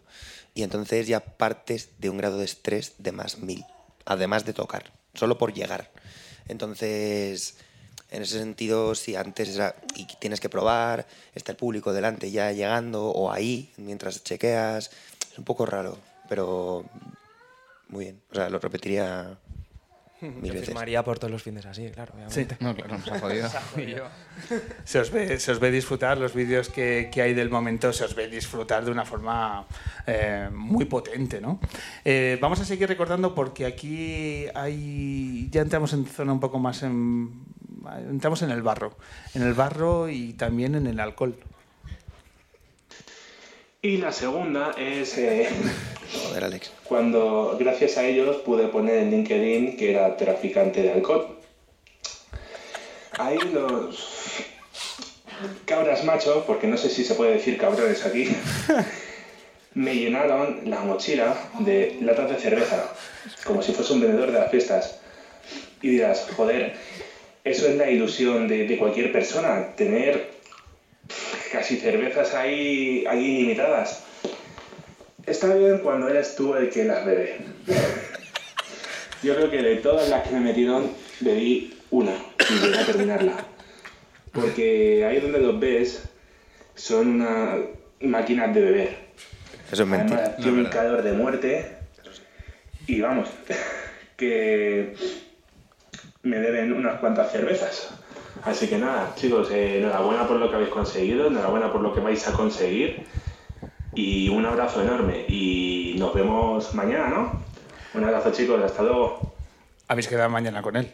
Y 0.54 0.62
entonces 0.62 1.06
ya 1.06 1.20
partes 1.20 1.90
de 1.98 2.08
un 2.08 2.16
grado 2.16 2.38
de 2.38 2.46
estrés 2.46 2.94
de 2.96 3.12
más 3.12 3.40
mil, 3.40 3.62
además 4.06 4.46
de 4.46 4.54
tocar, 4.54 4.90
solo 5.12 5.36
por 5.36 5.52
llegar. 5.52 5.90
Entonces, 6.48 7.58
en 8.10 8.22
ese 8.22 8.38
sentido, 8.38 8.94
sí, 8.94 9.16
antes 9.16 9.54
era, 9.54 9.74
y 9.94 10.06
tienes 10.18 10.40
que 10.40 10.48
probar, 10.48 11.06
está 11.34 11.52
el 11.52 11.58
público 11.58 11.92
delante 11.92 12.30
ya 12.30 12.52
llegando, 12.52 13.06
o 13.06 13.30
ahí, 13.32 13.72
mientras 13.76 14.22
chequeas, 14.22 14.90
es 15.32 15.38
un 15.38 15.44
poco 15.44 15.66
raro, 15.66 15.98
pero 16.28 16.84
muy 17.88 18.04
bien. 18.04 18.20
O 18.30 18.34
sea, 18.34 18.48
lo 18.48 18.58
repetiría 18.58 19.38
mil 20.20 20.44
Yo 20.44 20.52
veces. 20.54 20.66
firmaría 20.66 21.04
por 21.04 21.18
todos 21.18 21.30
los 21.30 21.42
fines 21.42 21.66
así, 21.66 21.90
claro, 21.90 22.14
obviamente. 22.14 22.56
No, 22.60 22.74
claro, 22.74 22.96
nos 22.96 23.08
ha 23.08 23.18
jodido. 23.18 23.48
Se 24.84 25.00
os, 25.00 25.10
ve, 25.10 25.38
se 25.40 25.50
os 25.52 25.58
ve 25.58 25.70
disfrutar 25.70 26.18
los 26.18 26.32
vídeos 26.34 26.68
que, 26.68 27.10
que 27.12 27.22
hay 27.22 27.34
del 27.34 27.50
momento, 27.50 27.92
se 27.92 28.04
os 28.04 28.14
ve 28.14 28.28
disfrutar 28.28 28.84
de 28.84 28.90
una 28.90 29.04
forma 29.04 29.66
eh, 30.06 30.48
muy 30.52 30.84
potente, 30.84 31.40
¿no? 31.40 31.58
Eh, 32.04 32.38
vamos 32.40 32.60
a 32.60 32.64
seguir 32.64 32.88
recordando 32.88 33.34
porque 33.34 33.66
aquí 33.66 34.46
hay, 34.54 35.48
ya 35.50 35.62
entramos 35.62 35.92
en 35.92 36.06
zona 36.06 36.32
un 36.32 36.40
poco 36.40 36.58
más 36.58 36.82
en, 36.82 37.32
entramos 38.08 38.42
en 38.42 38.50
el 38.50 38.62
barro, 38.62 38.96
en 39.34 39.42
el 39.42 39.54
barro 39.54 40.08
y 40.08 40.32
también 40.32 40.74
en 40.74 40.86
el 40.86 41.00
alcohol. 41.00 41.36
Y 43.82 43.98
la 43.98 44.10
segunda 44.10 44.72
es 44.72 45.16
eh, 45.18 45.48
Joder, 46.12 46.44
Alex. 46.44 46.72
cuando 46.84 47.56
gracias 47.58 47.98
a 47.98 48.04
ellos 48.04 48.36
pude 48.38 48.68
poner 48.68 48.96
en 48.98 49.10
LinkedIn 49.10 49.76
que 49.76 49.90
era 49.92 50.16
traficante 50.16 50.82
de 50.82 50.92
alcohol. 50.92 51.38
Ahí 53.18 53.38
los 53.52 54.44
cabras 55.64 56.04
machos, 56.04 56.44
porque 56.46 56.66
no 56.66 56.76
sé 56.76 56.90
si 56.90 57.04
se 57.04 57.14
puede 57.14 57.34
decir 57.34 57.58
cabrones 57.58 58.04
aquí, 58.04 58.28
me 59.74 59.94
llenaron 59.94 60.62
la 60.64 60.80
mochila 60.80 61.36
de 61.60 61.98
latas 62.00 62.30
de 62.30 62.38
cerveza, 62.38 62.92
como 63.44 63.62
si 63.62 63.72
fuese 63.72 63.92
un 63.92 64.00
vendedor 64.00 64.32
de 64.32 64.40
las 64.40 64.50
fiestas. 64.50 64.98
Y 65.82 65.90
dirás, 65.90 66.26
joder, 66.36 66.74
eso 67.46 67.68
es 67.68 67.76
la 67.76 67.88
ilusión 67.88 68.48
de, 68.48 68.66
de 68.66 68.76
cualquier 68.76 69.12
persona, 69.12 69.68
tener 69.76 70.30
casi 71.52 71.76
cervezas 71.76 72.34
ahí, 72.34 73.04
ahí 73.08 73.24
ilimitadas. 73.24 74.02
Está 75.24 75.54
bien 75.54 75.78
cuando 75.78 76.08
eres 76.08 76.34
tú 76.34 76.56
el 76.56 76.70
que 76.70 76.82
las 76.84 77.06
bebe. 77.06 77.36
Yo 79.22 79.36
creo 79.36 79.48
que 79.48 79.62
de 79.62 79.76
todas 79.76 80.08
las 80.08 80.26
que 80.26 80.34
me 80.34 80.40
metieron, 80.40 80.90
bebí 81.20 81.72
una 81.90 82.16
y 82.50 82.64
llegué 82.64 82.78
a 82.78 82.84
terminarla. 82.84 83.36
Porque 84.32 85.04
ahí 85.04 85.20
donde 85.20 85.38
los 85.38 85.60
ves, 85.60 86.02
son 86.74 87.20
unas 87.20 87.60
máquinas 88.00 88.52
de 88.56 88.60
beber. 88.60 88.96
Eso 89.70 89.84
es 89.84 89.88
mentira. 89.88 90.18
Además, 90.18 90.36
tiene 90.38 90.58
un 90.58 90.66
calor 90.66 91.00
de 91.00 91.12
muerte. 91.12 91.76
Y 92.88 93.00
vamos, 93.00 93.28
que 94.16 94.94
me 96.26 96.38
deben 96.38 96.72
unas 96.72 96.98
cuantas 96.98 97.30
cervezas. 97.30 97.90
Así 98.44 98.68
que 98.68 98.78
nada, 98.78 99.12
chicos, 99.16 99.50
eh, 99.50 99.78
enhorabuena 99.78 100.26
por 100.26 100.36
lo 100.36 100.50
que 100.50 100.56
habéis 100.56 100.70
conseguido, 100.70 101.28
enhorabuena 101.28 101.72
por 101.72 101.80
lo 101.80 101.94
que 101.94 102.00
vais 102.00 102.26
a 102.28 102.32
conseguir. 102.32 103.06
Y 103.94 104.28
un 104.28 104.44
abrazo 104.44 104.82
enorme. 104.82 105.24
Y 105.28 105.96
nos 105.98 106.12
vemos 106.12 106.74
mañana, 106.74 107.08
¿no? 107.08 107.42
Un 107.94 108.04
abrazo, 108.04 108.30
chicos, 108.32 108.62
hasta 108.62 108.82
luego. 108.82 109.34
Habéis 109.88 110.08
quedado 110.08 110.28
mañana 110.28 110.60
con 110.60 110.76
él. 110.76 110.92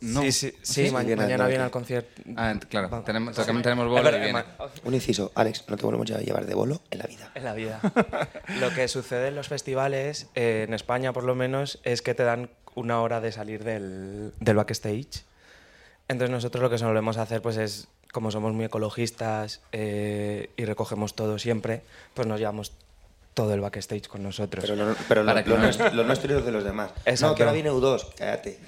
No. 0.00 0.22
Sí, 0.30 0.90
mañana 0.92 1.26
norte. 1.26 1.48
viene 1.48 1.64
al 1.64 1.70
concierto. 1.70 2.22
Ah, 2.36 2.54
claro, 2.68 2.88
Va- 2.88 3.02
tenemos, 3.04 3.34
sí. 3.34 3.42
también 3.44 3.62
tenemos 3.62 3.88
bolo 3.88 4.16
y 4.16 4.20
viene. 4.20 4.44
Un 4.84 4.94
inciso, 4.94 5.32
Alex, 5.34 5.64
no 5.68 5.76
te 5.76 5.82
volvemos 5.84 6.08
a 6.12 6.20
llevar 6.20 6.46
de 6.46 6.54
bolo 6.54 6.80
en 6.90 6.98
la 7.00 7.06
vida. 7.06 7.32
En 7.34 7.44
la 7.44 7.54
vida. 7.54 7.80
Lo 8.60 8.70
que 8.74 8.86
sucede 8.88 9.28
en 9.28 9.34
los 9.34 9.48
festivales, 9.48 10.28
eh, 10.36 10.64
en 10.68 10.74
España 10.74 11.12
por 11.12 11.24
lo 11.24 11.34
menos, 11.34 11.80
es 11.82 12.00
que 12.02 12.14
te 12.14 12.22
dan 12.22 12.48
una 12.76 13.00
hora 13.00 13.20
de 13.20 13.32
salir 13.32 13.64
del, 13.64 14.32
del 14.38 14.56
backstage. 14.56 15.24
Entonces 16.06 16.30
nosotros 16.30 16.62
lo 16.62 16.70
que 16.70 16.78
solemos 16.78 17.16
hacer 17.16 17.42
pues 17.42 17.56
es, 17.56 17.88
como 18.12 18.30
somos 18.30 18.52
muy 18.54 18.64
ecologistas 18.66 19.60
eh, 19.72 20.50
y 20.56 20.64
recogemos 20.64 21.14
todo 21.14 21.38
siempre, 21.38 21.82
pues 22.14 22.26
nos 22.28 22.38
llevamos 22.38 22.72
todo 23.38 23.54
el 23.54 23.60
backstage 23.60 24.08
con 24.08 24.22
nosotros. 24.24 24.64
Pero, 24.66 24.74
lo, 24.74 24.96
pero 25.06 25.22
lo, 25.22 25.32
lo 25.32 25.42
no- 25.42 25.58
nuestro, 25.58 25.90
lo 25.94 26.02
nuestro 26.04 26.38
es 26.38 26.44
de 26.44 26.50
los 26.50 26.64
demás. 26.64 26.90
Exacto. 27.04 27.28
No, 27.28 27.34
que 27.36 27.42
ahora 27.44 27.52
viene 27.52 27.70
U2, 27.70 28.14
cállate. 28.16 28.58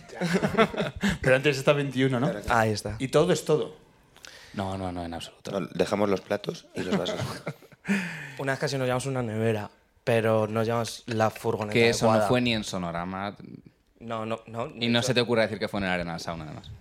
Pero 1.21 1.35
antes 1.37 1.59
está 1.59 1.73
21, 1.73 2.21
¿no? 2.21 2.31
Ahí 2.49 2.71
está. 2.71 2.95
Y 3.01 3.09
todo 3.09 3.33
es 3.33 3.45
todo. 3.45 3.75
No, 4.55 4.79
no, 4.79 4.93
no, 4.93 5.05
en 5.05 5.13
absoluto. 5.15 5.59
No, 5.59 5.67
dejamos 5.75 6.09
los 6.09 6.21
platos 6.21 6.67
y 6.75 6.83
los 6.83 6.97
vasos. 6.97 7.19
Una 8.39 8.53
vez 8.53 8.61
casi 8.61 8.77
nos 8.79 8.87
llevamos 8.87 9.07
una 9.07 9.23
nevera, 9.23 9.71
pero 10.05 10.47
nos 10.47 10.65
llevamos 10.67 11.03
la 11.07 11.31
furgoneta 11.31 11.73
Que 11.73 11.89
eso 11.91 12.07
no 12.07 12.13
adecuada. 12.13 12.29
fue 12.29 12.41
ni 12.41 12.55
en 12.55 12.63
Sonorama. 12.65 13.37
No, 13.99 14.25
no, 14.25 14.41
no. 14.47 14.71
Y 14.79 14.89
no 14.89 15.03
se 15.03 15.15
te 15.15 15.21
ocurre 15.21 15.43
decir 15.43 15.59
que 15.59 15.67
fue 15.69 15.81
en 15.81 15.85
el 15.87 15.91
Arenal 15.91 16.21
Sauna, 16.21 16.45
además. 16.45 16.71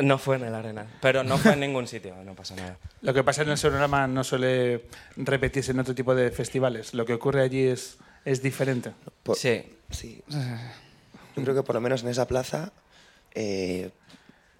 No 0.00 0.18
fue 0.18 0.36
en 0.36 0.44
el 0.44 0.54
Arenal. 0.54 0.86
Pero 1.00 1.22
no 1.24 1.36
fue 1.38 1.52
en 1.52 1.60
ningún 1.60 1.86
sitio, 1.86 2.14
no 2.24 2.34
pasa 2.34 2.54
nada. 2.56 2.78
Lo 3.02 3.12
que 3.12 3.22
pasa 3.24 3.42
en 3.42 3.50
el 3.50 3.58
Sonorama 3.58 4.06
no 4.06 4.24
suele 4.24 4.84
repetirse 5.16 5.72
en 5.72 5.80
otro 5.80 5.94
tipo 5.94 6.14
de 6.14 6.30
festivales. 6.30 6.94
Lo 6.94 7.04
que 7.04 7.14
ocurre 7.14 7.42
allí 7.42 7.64
es, 7.64 7.98
es 8.24 8.42
diferente. 8.42 8.92
Por- 9.22 9.36
Sí. 9.36 9.64
Sí. 9.90 10.22
Yo 11.36 11.42
creo 11.42 11.54
que 11.54 11.62
por 11.62 11.74
lo 11.74 11.80
menos 11.80 12.02
en 12.02 12.08
esa 12.08 12.26
plaza 12.26 12.72
eh, 13.34 13.90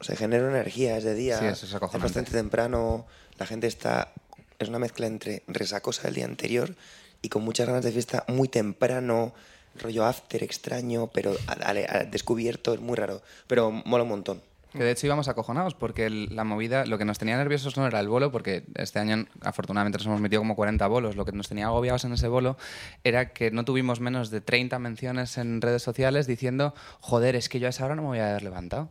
se 0.01 0.17
genera 0.17 0.49
energía, 0.49 0.97
es 0.99 1.05
de 1.05 1.15
día, 1.15 1.39
Sí, 1.39 1.47
eso 1.47 1.67
es 1.67 1.75
acojonante. 1.75 2.07
bastante 2.07 2.31
temprano, 2.33 3.07
la 3.39 3.47
gente 3.47 3.67
está... 3.67 4.12
Es 4.59 4.69
una 4.69 4.79
mezcla 4.79 5.07
entre 5.07 5.43
resacosa 5.49 6.03
del 6.03 6.15
día 6.15 6.25
anterior 6.25 6.75
y 7.21 7.29
con 7.31 7.43
muchas 7.43 7.67
ganas 7.67 7.85
de 7.85 7.93
fiesta 7.93 8.25
muy 8.29 8.49
temprano, 8.49 9.35
rollo 9.81 10.05
after 10.05 10.43
extraño, 10.43 11.09
pero 11.12 11.35
a- 11.47 11.53
a- 11.53 11.71
a- 11.71 12.05
descubierto, 12.05 12.75
es 12.75 12.81
muy 12.81 12.97
raro, 12.97 13.23
pero 13.47 13.71
mola 13.71 14.03
un 14.05 14.11
montón. 14.11 14.43
Que 14.73 14.83
de 14.85 14.91
hecho 14.91 15.07
íbamos 15.07 15.29
acojonados 15.29 15.75
porque 15.75 16.07
el- 16.07 16.35
la 16.35 16.45
movida, 16.45 16.87
lo 16.87 16.97
que 16.99 17.05
nos 17.05 17.19
tenía 17.19 17.37
nerviosos 17.37 17.76
no 17.76 17.87
era 17.87 18.00
el 18.00 18.09
bolo, 18.09 18.33
porque 18.33 18.64
este 18.75 18.99
año 18.99 19.26
afortunadamente 19.43 19.99
nos 19.99 20.07
hemos 20.07 20.21
metido 20.21 20.41
como 20.41 20.57
40 20.57 20.87
bolos. 20.87 21.14
Lo 21.17 21.25
que 21.25 21.33
nos 21.33 21.49
tenía 21.49 21.67
agobiados 21.67 22.05
en 22.05 22.12
ese 22.12 22.29
bolo 22.29 22.57
era 23.05 23.31
que 23.33 23.50
no 23.50 23.64
tuvimos 23.64 24.00
menos 24.00 24.31
de 24.31 24.41
30 24.41 24.79
menciones 24.79 25.37
en 25.38 25.61
redes 25.61 25.83
sociales 25.83 26.26
diciendo, 26.26 26.75
joder, 27.00 27.37
es 27.37 27.49
que 27.49 27.61
yo 27.61 27.67
a 27.67 27.71
esa 27.71 27.85
hora 27.85 27.95
no 27.95 28.02
me 28.02 28.09
voy 28.09 28.19
a 28.21 28.31
haber 28.31 28.43
levantado. 28.43 28.91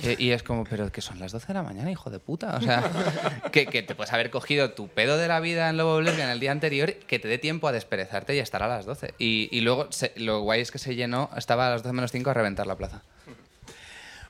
Eh, 0.00 0.14
y 0.16 0.30
es 0.30 0.44
como, 0.44 0.62
pero 0.62 0.92
que 0.92 1.00
son 1.00 1.18
las 1.18 1.32
12 1.32 1.48
de 1.48 1.54
la 1.54 1.64
mañana, 1.64 1.90
hijo 1.90 2.08
de 2.08 2.20
puta. 2.20 2.56
O 2.56 2.60
sea, 2.60 2.84
que, 3.52 3.66
que 3.66 3.82
te 3.82 3.96
puedes 3.96 4.12
haber 4.12 4.30
cogido 4.30 4.70
tu 4.70 4.86
pedo 4.86 5.18
de 5.18 5.26
la 5.26 5.40
vida 5.40 5.68
en 5.68 5.76
Lobo 5.76 6.00
Lesbian 6.00 6.30
el 6.30 6.38
día 6.38 6.52
anterior, 6.52 6.94
que 6.94 7.18
te 7.18 7.26
dé 7.26 7.38
tiempo 7.38 7.66
a 7.66 7.72
desperezarte 7.72 8.36
y 8.36 8.38
estar 8.38 8.62
a 8.62 8.68
las 8.68 8.86
12. 8.86 9.14
Y, 9.18 9.48
y 9.50 9.60
luego 9.62 9.88
se- 9.90 10.12
lo 10.14 10.42
guay 10.42 10.60
es 10.60 10.70
que 10.70 10.78
se 10.78 10.94
llenó, 10.94 11.28
estaba 11.36 11.66
a 11.66 11.70
las 11.70 11.82
12 11.82 11.92
menos 11.92 12.12
5 12.12 12.30
a 12.30 12.34
reventar 12.34 12.68
la 12.68 12.76
plaza. 12.76 13.02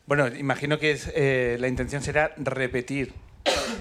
Bueno, 0.09 0.27
imagino 0.29 0.79
que 0.79 0.93
es, 0.93 1.13
eh, 1.15 1.59
la 1.61 1.69
intención 1.69 2.01
será 2.03 2.33
repetir 2.39 3.13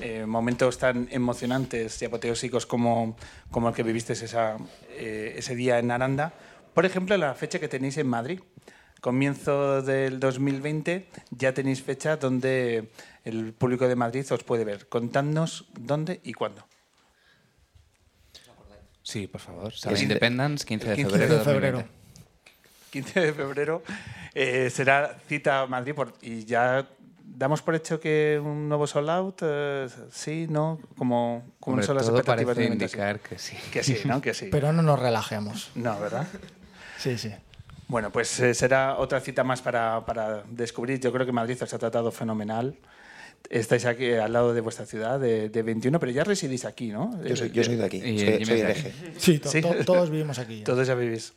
eh, 0.02 0.26
momentos 0.26 0.78
tan 0.78 1.08
emocionantes 1.10 2.02
y 2.02 2.06
apoteósicos 2.06 2.66
como, 2.66 3.16
como 3.50 3.70
el 3.70 3.74
que 3.76 3.82
viviste 3.84 4.12
esa, 4.12 4.58
eh, 4.90 5.36
ese 5.38 5.56
día 5.56 5.80
en 5.80 5.90
Aranda. 5.90 6.34
Por 6.74 6.86
ejemplo, 6.86 7.16
la 7.16 7.34
fecha 7.34 7.60
que 7.60 7.70
tenéis 7.70 7.98
en 7.98 8.08
Madrid. 8.08 8.42
Comienzo 9.00 9.82
del 9.84 10.20
2020 10.20 11.08
ya 11.32 11.54
tenéis 11.54 11.82
fecha 11.82 12.18
donde 12.18 12.90
el 13.24 13.54
público 13.54 13.88
de 13.88 13.96
Madrid 13.96 14.26
os 14.30 14.44
puede 14.44 14.66
ver. 14.66 14.90
Contadnos 14.90 15.66
dónde 15.80 16.20
y 16.24 16.34
cuándo. 16.34 16.68
Sí, 19.02 19.28
por 19.28 19.40
favor. 19.40 19.72
Sala 19.74 19.96
de- 19.96 20.04
Independence, 20.04 20.66
15 20.66 20.90
de 20.90 20.96
15 20.96 21.10
febrero. 21.12 21.32
de 21.38 21.44
2020. 21.46 21.88
Febrero. 23.04 23.13
15 23.13 23.20
de 23.20 23.34
febrero 23.34 23.84
eh, 24.34 24.70
será 24.70 25.18
cita 25.27 25.62
a 25.62 25.68
Madrid 25.68 25.94
por- 25.94 26.13
y 26.22 26.46
ya 26.46 26.88
damos 27.25 27.62
por 27.62 27.75
hecho 27.75 28.00
que 28.00 28.39
un 28.44 28.68
nuevo 28.70 28.88
sold 28.88 29.10
out, 29.10 29.39
eh, 29.44 29.88
sí, 30.12 30.48
no, 30.50 30.80
como, 30.98 31.44
como 31.60 31.74
Hombre, 31.75 31.86
son 31.86 31.96
las 31.98 32.06
todo 32.06 32.18
expectativas 32.18 32.56
parece 32.56 32.70
de 32.70 32.74
indicar 32.74 33.20
que 33.20 33.38
sí. 33.38 33.56
Que 33.72 33.84
sí, 33.84 33.98
¿no? 34.06 34.22
Que 34.22 34.34
sí. 34.34 34.48
Pero 34.51 34.72
no 34.74 34.82
nos 34.82 35.00
relajemos. 35.00 35.70
No, 35.75 36.00
¿verdad? 36.00 36.25
Sí, 36.98 37.18
sí. 37.18 37.32
Bueno, 37.88 38.12
pues 38.12 38.39
eh, 38.39 38.54
será 38.54 38.98
otra 38.98 39.20
cita 39.22 39.44
más 39.44 39.62
para, 39.62 40.06
para 40.06 40.44
descubrir. 40.50 41.00
Yo 41.00 41.12
creo 41.13 41.25
que 41.25 41.32
Madrid 41.32 41.58
os 41.62 41.74
ha 41.74 41.77
tratado 41.80 42.12
fenomenal. 42.12 42.75
Estáis 43.50 43.86
aquí 43.86 44.06
eh, 44.06 44.20
al 44.20 44.34
lado 44.34 44.54
de 44.54 44.60
vuestra 44.62 44.86
ciudad, 44.86 45.20
de, 45.20 45.48
de 45.50 45.63
21, 45.63 45.98
pero 46.00 46.12
ya 46.12 46.24
residís 46.25 46.66
aquí, 46.66 46.89
¿no? 46.89 47.12
Yo 47.24 47.36
soy, 47.36 47.51
yo 47.51 47.63
soy 47.63 47.75
de 47.77 47.86
aquí, 47.86 47.98
Y 47.98 48.20
soy, 48.20 48.46
soy 48.46 48.56
de 48.56 48.62
hereje. 48.62 48.94
Sí, 49.18 49.39
to- 49.39 49.50
Sí. 49.50 49.62
to- 49.62 49.86
todos 49.86 50.10
vivimos 50.10 50.38
aquí. 50.39 50.60
ya. 50.60 50.63
Todos 50.66 50.86
ya 50.88 50.96
vivís. 50.96 51.34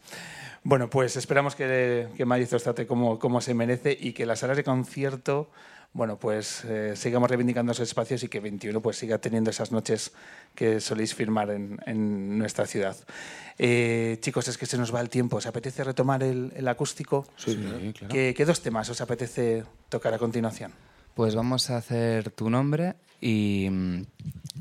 Bueno, 0.62 0.90
pues 0.90 1.16
esperamos 1.16 1.54
que, 1.54 2.08
que 2.16 2.24
os 2.24 2.62
trate 2.62 2.86
como, 2.86 3.18
como 3.18 3.40
se 3.40 3.54
merece 3.54 3.96
y 3.98 4.12
que 4.12 4.26
las 4.26 4.40
salas 4.40 4.56
de 4.56 4.64
concierto, 4.64 5.50
bueno, 5.92 6.18
pues 6.18 6.64
eh, 6.66 6.94
sigamos 6.96 7.30
reivindicando 7.30 7.72
esos 7.72 7.88
espacios 7.88 8.22
y 8.22 8.28
que 8.28 8.40
21 8.40 8.80
pues 8.80 8.98
siga 8.98 9.18
teniendo 9.18 9.50
esas 9.50 9.72
noches 9.72 10.12
que 10.54 10.80
soléis 10.80 11.14
firmar 11.14 11.50
en, 11.50 11.78
en 11.86 12.38
nuestra 12.38 12.66
ciudad. 12.66 12.96
Eh, 13.58 14.18
chicos, 14.20 14.48
es 14.48 14.58
que 14.58 14.66
se 14.66 14.76
nos 14.78 14.94
va 14.94 15.00
el 15.00 15.08
tiempo. 15.08 15.36
¿Os 15.36 15.46
apetece 15.46 15.82
retomar 15.82 16.22
el, 16.22 16.52
el 16.54 16.68
acústico? 16.68 17.26
Sí, 17.36 17.56
claro. 17.98 18.12
¿Qué, 18.12 18.34
qué 18.36 18.44
dos 18.44 18.60
temas 18.60 18.88
os 18.90 19.00
apetece 19.00 19.64
tocar 19.88 20.14
a 20.14 20.18
continuación? 20.18 20.72
Pues 21.14 21.34
vamos 21.34 21.70
a 21.70 21.78
hacer 21.78 22.30
tu 22.30 22.50
nombre 22.50 22.94
y 23.20 23.68
mm, 23.70 24.02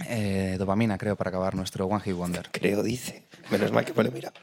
eh, 0.08 0.56
dopamina, 0.58 0.98
creo, 0.98 1.16
para 1.16 1.30
acabar 1.30 1.56
nuestro 1.56 1.86
One 1.86 2.02
Hit 2.02 2.16
Wonder. 2.16 2.50
Creo, 2.52 2.84
dice. 2.84 3.24
Menos 3.52 3.72
mal 3.72 3.86
que 3.86 3.94
pone, 3.94 4.10
mira. 4.12 4.34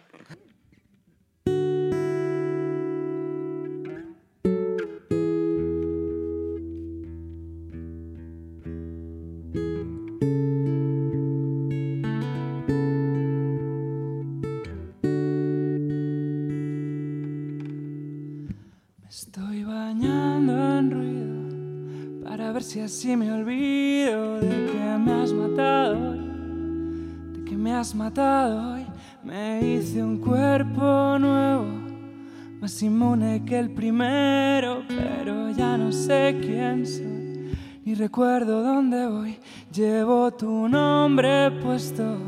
Me 23.17 23.33
olvido 23.33 24.39
de 24.41 24.67
que 24.67 24.99
me 24.99 25.13
has 25.13 25.33
matado 25.33 26.13
de 27.33 27.45
que 27.45 27.57
me 27.57 27.73
has 27.73 27.95
matado 27.95 28.75
hoy. 28.75 28.87
Me 29.25 29.61
hice 29.61 30.03
un 30.03 30.19
cuerpo 30.19 31.19
nuevo, 31.19 31.67
más 32.61 32.83
inmune 32.83 33.45
que 33.45 33.59
el 33.59 33.71
primero, 33.71 34.83
pero 34.87 35.51
ya 35.51 35.77
no 35.77 35.91
sé 35.91 36.39
quién 36.41 36.87
soy, 36.87 37.57
ni 37.85 37.95
recuerdo 37.95 38.63
dónde 38.63 39.07
voy. 39.07 39.39
Llevo 39.73 40.31
tu 40.31 40.69
nombre 40.69 41.51
puesto 41.63 42.19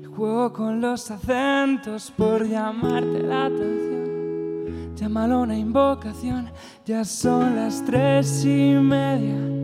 y 0.00 0.04
juego 0.04 0.52
con 0.52 0.80
los 0.80 1.10
acentos 1.10 2.12
por 2.16 2.46
llamarte 2.46 3.20
la 3.20 3.46
atención. 3.46 4.94
Llámalo 4.94 5.40
una 5.40 5.56
invocación, 5.56 6.50
ya 6.84 7.04
son 7.04 7.56
las 7.56 7.84
tres 7.84 8.44
y 8.44 8.74
media. 8.74 9.57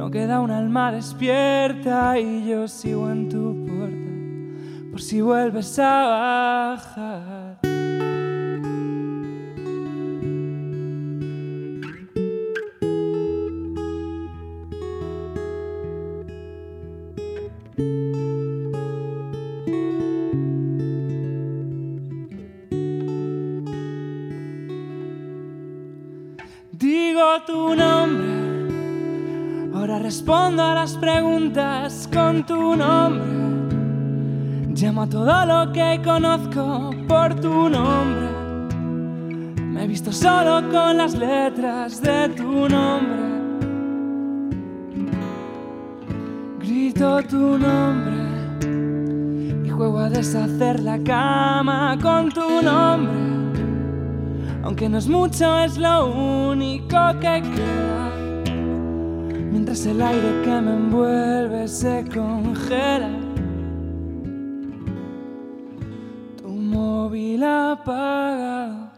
No 0.00 0.10
queda 0.10 0.40
un 0.40 0.50
alma 0.50 0.90
despierta 0.92 2.18
y 2.18 2.48
yo 2.48 2.66
sigo 2.66 3.10
en 3.10 3.28
tu 3.28 3.66
puerta 3.66 4.90
por 4.90 5.02
si 5.02 5.20
vuelves 5.20 5.78
a 5.78 6.78
bajar. 6.78 7.58
Digo 26.72 27.42
tu 27.46 27.76
nombre, 27.76 28.49
ahora 29.80 29.98
respondo 29.98 30.62
a 30.62 30.74
las 30.74 30.94
preguntas 30.98 32.06
con 32.12 32.44
tu 32.44 32.76
nombre. 32.76 33.24
Llamo 34.74 35.02
a 35.02 35.06
todo 35.06 35.46
lo 35.46 35.72
que 35.72 35.98
conozco 36.04 36.90
por 37.08 37.34
tu 37.40 37.70
nombre. 37.70 38.28
Me 39.64 39.84
he 39.84 39.86
visto 39.86 40.12
solo 40.12 40.68
con 40.70 40.98
las 40.98 41.14
letras 41.14 42.02
de 42.02 42.28
tu 42.28 42.68
nombre. 42.68 43.30
Grito 46.58 47.22
tu 47.22 47.58
nombre 47.58 48.20
y 49.64 49.70
juego 49.70 49.98
a 49.98 50.10
deshacer 50.10 50.80
la 50.80 50.98
cama 51.02 51.96
con 52.02 52.28
tu 52.30 52.60
nombre. 52.60 53.18
Aunque 54.62 54.90
no 54.90 54.98
es 54.98 55.08
mucho, 55.08 55.58
es 55.60 55.78
lo 55.78 56.50
único 56.50 56.98
que 57.18 57.40
queda. 57.40 58.09
Mientras 59.70 59.86
el 59.86 60.02
aire 60.02 60.42
que 60.42 60.60
me 60.60 60.72
envuelve 60.72 61.68
se 61.68 62.04
congela. 62.12 63.08
Tu 66.36 66.48
móvil 66.48 67.44
apagado. 67.44 68.90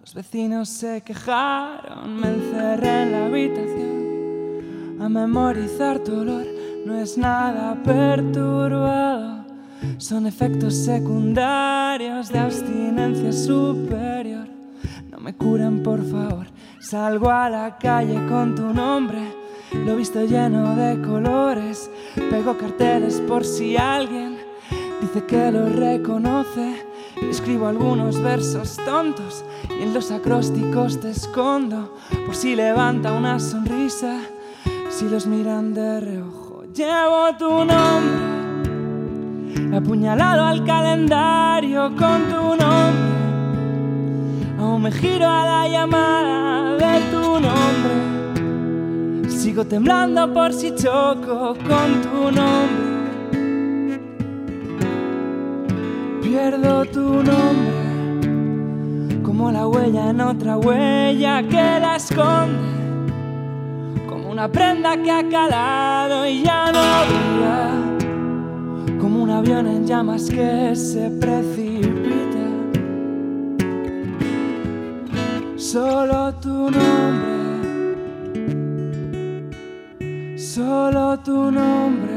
Los 0.00 0.14
vecinos 0.14 0.70
se 0.70 1.02
quejaron, 1.02 2.18
me 2.18 2.28
encerré 2.28 3.02
en 3.02 3.12
la 3.12 3.26
habitación. 3.26 5.02
A 5.02 5.08
memorizar 5.10 5.98
tu 5.98 6.20
olor 6.20 6.46
no 6.86 6.98
es 6.98 7.18
nada 7.18 7.76
perturbado. 7.84 9.44
Son 9.98 10.26
efectos 10.26 10.76
secundarios 10.76 12.30
de 12.30 12.38
abstinencia 12.38 13.32
superior. 13.32 14.48
No 15.10 15.18
me 15.18 15.34
curen, 15.34 15.82
por 15.82 16.02
favor. 16.02 16.46
Salgo 16.80 17.28
a 17.28 17.50
la 17.50 17.76
calle 17.76 18.18
con 18.30 18.54
tu 18.54 18.72
nombre. 18.72 19.44
Lo 19.72 19.92
he 19.92 19.96
visto 19.96 20.24
lleno 20.24 20.76
de 20.76 21.00
colores. 21.02 21.90
Pego 22.14 22.56
carteles 22.56 23.20
por 23.20 23.44
si 23.44 23.76
alguien 23.76 24.38
dice 25.00 25.24
que 25.24 25.50
lo 25.50 25.68
reconoce. 25.68 26.84
Escribo 27.30 27.66
algunos 27.66 28.20
versos 28.20 28.76
tontos 28.84 29.44
y 29.70 29.82
en 29.82 29.94
los 29.94 30.10
acrósticos 30.10 31.00
te 31.00 31.10
escondo 31.10 31.94
por 32.26 32.34
si 32.34 32.54
levanta 32.54 33.12
una 33.12 33.40
sonrisa, 33.40 34.20
si 34.90 35.08
los 35.08 35.26
miran 35.26 35.72
de 35.72 36.00
reojo. 36.00 36.64
Llevo 36.74 37.34
tu 37.38 37.64
nombre 37.64 38.36
apuñalado 39.74 40.44
al 40.44 40.64
calendario 40.64 41.94
con 41.96 42.22
tu 42.24 42.56
nombre. 42.56 43.16
Aún 44.58 44.82
me 44.82 44.92
giro 44.92 45.26
a 45.28 45.44
la 45.44 45.68
llamada 45.68 46.76
de 46.76 47.00
tu 47.10 47.40
nombre. 47.40 48.15
Sigo 49.46 49.62
temblando 49.64 50.26
por 50.34 50.52
si 50.52 50.74
choco 50.74 51.54
con 51.68 52.02
tu 52.02 52.32
nombre. 52.32 54.00
Pierdo 56.20 56.84
tu 56.86 57.22
nombre 57.22 59.22
como 59.22 59.52
la 59.52 59.68
huella 59.68 60.10
en 60.10 60.20
otra 60.20 60.56
huella 60.56 61.44
que 61.44 61.78
la 61.80 61.94
esconde. 61.94 62.58
Como 64.08 64.32
una 64.32 64.50
prenda 64.50 65.00
que 65.00 65.12
ha 65.12 65.22
calado 65.28 66.26
y 66.26 66.42
ya 66.42 66.72
no 66.72 67.04
brilla 67.06 67.70
como 69.00 69.22
un 69.22 69.30
avión 69.30 69.68
en 69.68 69.86
llamas 69.86 70.28
que 70.28 70.74
se 70.74 71.08
precipita. 71.20 72.50
Solo 75.56 76.34
tu 76.34 76.68
nombre, 76.68 77.45
solo 80.56 81.18
tu 81.18 81.50
nombre, 81.50 82.15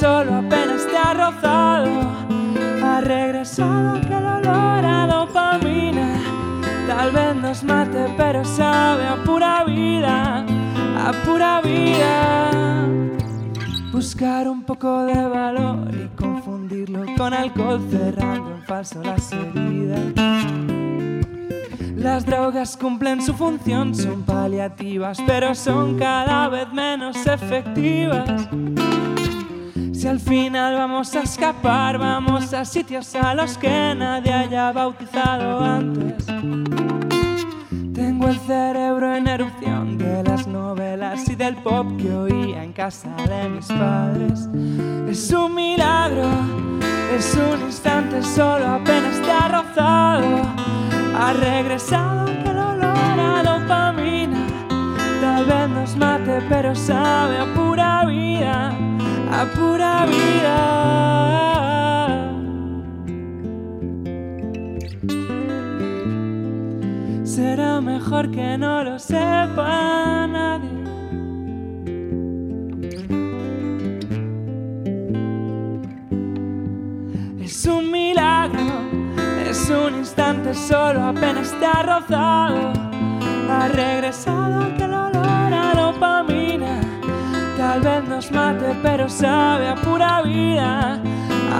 solo, 0.00 0.36
apenas 0.36 0.86
te 0.86 0.96
ha 0.96 1.12
rozado. 1.12 1.90
Ha 2.82 3.00
regresado 3.02 3.98
aquel 3.98 4.24
olor 4.24 4.84
a 4.84 5.06
dopamina. 5.06 6.18
Tal 6.86 7.12
vez 7.12 7.36
nos 7.36 7.62
mate, 7.62 8.06
pero 8.16 8.44
sabe 8.44 9.06
a 9.06 9.16
pura 9.24 9.64
vida, 9.64 10.46
a 10.96 11.12
pura 11.24 11.60
vida. 11.60 12.88
Buscar 13.92 14.48
un 14.48 14.62
poco 14.62 15.04
de 15.04 15.22
valor 15.28 15.94
y 15.94 16.08
confundirlo 16.16 17.04
con 17.18 17.34
alcohol, 17.34 17.80
cerrando 17.90 18.54
en 18.56 18.62
falso 18.62 19.02
las 19.02 19.30
heridas. 19.32 20.14
Las 21.94 22.24
drogas 22.24 22.78
cumplen 22.78 23.20
su 23.20 23.34
función, 23.34 23.94
son 23.94 24.22
paliativas, 24.22 25.18
pero 25.26 25.54
son 25.54 25.98
cada 25.98 26.48
vez 26.48 26.72
menos 26.72 27.26
efectivas. 27.26 28.48
Si 30.00 30.08
al 30.08 30.18
final 30.18 30.76
vamos 30.76 31.14
a 31.14 31.20
escapar, 31.20 31.98
vamos 31.98 32.54
a 32.54 32.64
sitios 32.64 33.14
a 33.14 33.34
los 33.34 33.58
que 33.58 33.94
nadie 33.94 34.32
haya 34.32 34.72
bautizado 34.72 35.62
antes. 35.62 36.24
Tengo 37.92 38.28
el 38.28 38.38
cerebro 38.38 39.14
en 39.14 39.28
erupción 39.28 39.98
de 39.98 40.22
las 40.22 40.46
novelas 40.46 41.28
y 41.28 41.34
del 41.34 41.54
pop 41.56 41.86
que 41.98 42.10
oía 42.14 42.64
en 42.64 42.72
casa 42.72 43.14
de 43.28 43.50
mis 43.50 43.66
padres. 43.66 44.48
Es 45.06 45.30
un 45.32 45.54
milagro, 45.54 46.30
es 47.14 47.34
un 47.34 47.60
instante 47.66 48.22
solo, 48.22 48.68
apenas 48.68 49.20
te 49.20 49.30
ha 49.30 49.48
rozado. 49.48 50.40
Ha 51.14 51.34
regresado 51.34 52.22
aquel 52.22 52.56
olor 52.56 53.20
a 53.20 53.42
dopamina. 53.42 54.46
Tal 55.20 55.44
vez 55.44 55.68
nos 55.68 55.94
mate, 55.98 56.40
pero 56.48 56.74
sabe 56.74 57.36
a 57.36 57.54
pura 57.54 58.06
vida, 58.06 58.74
a 59.30 59.44
pura 59.46 60.06
vida. 60.06 60.58
Será 67.24 67.80
mejor 67.80 68.30
que 68.30 68.58
no 68.58 68.82
lo 68.82 68.98
sepa 68.98 70.26
nadie. 70.26 70.68
Es 77.40 77.66
un 77.66 77.90
milagro, 77.90 78.60
es 79.48 79.70
un 79.70 79.98
instante 79.98 80.54
solo, 80.54 81.04
apenas 81.04 81.54
te 81.58 81.66
ha 81.66 81.82
rozado. 81.82 82.72
Ha 83.48 83.68
regresado 83.68 84.60
a 84.60 84.68
dopamina. 84.68 85.09
Tal 87.70 87.82
vez 87.82 88.08
nos 88.08 88.32
mate, 88.32 88.74
pero 88.82 89.08
sabe 89.08 89.68
a 89.68 89.76
pura 89.76 90.22
vida, 90.22 91.00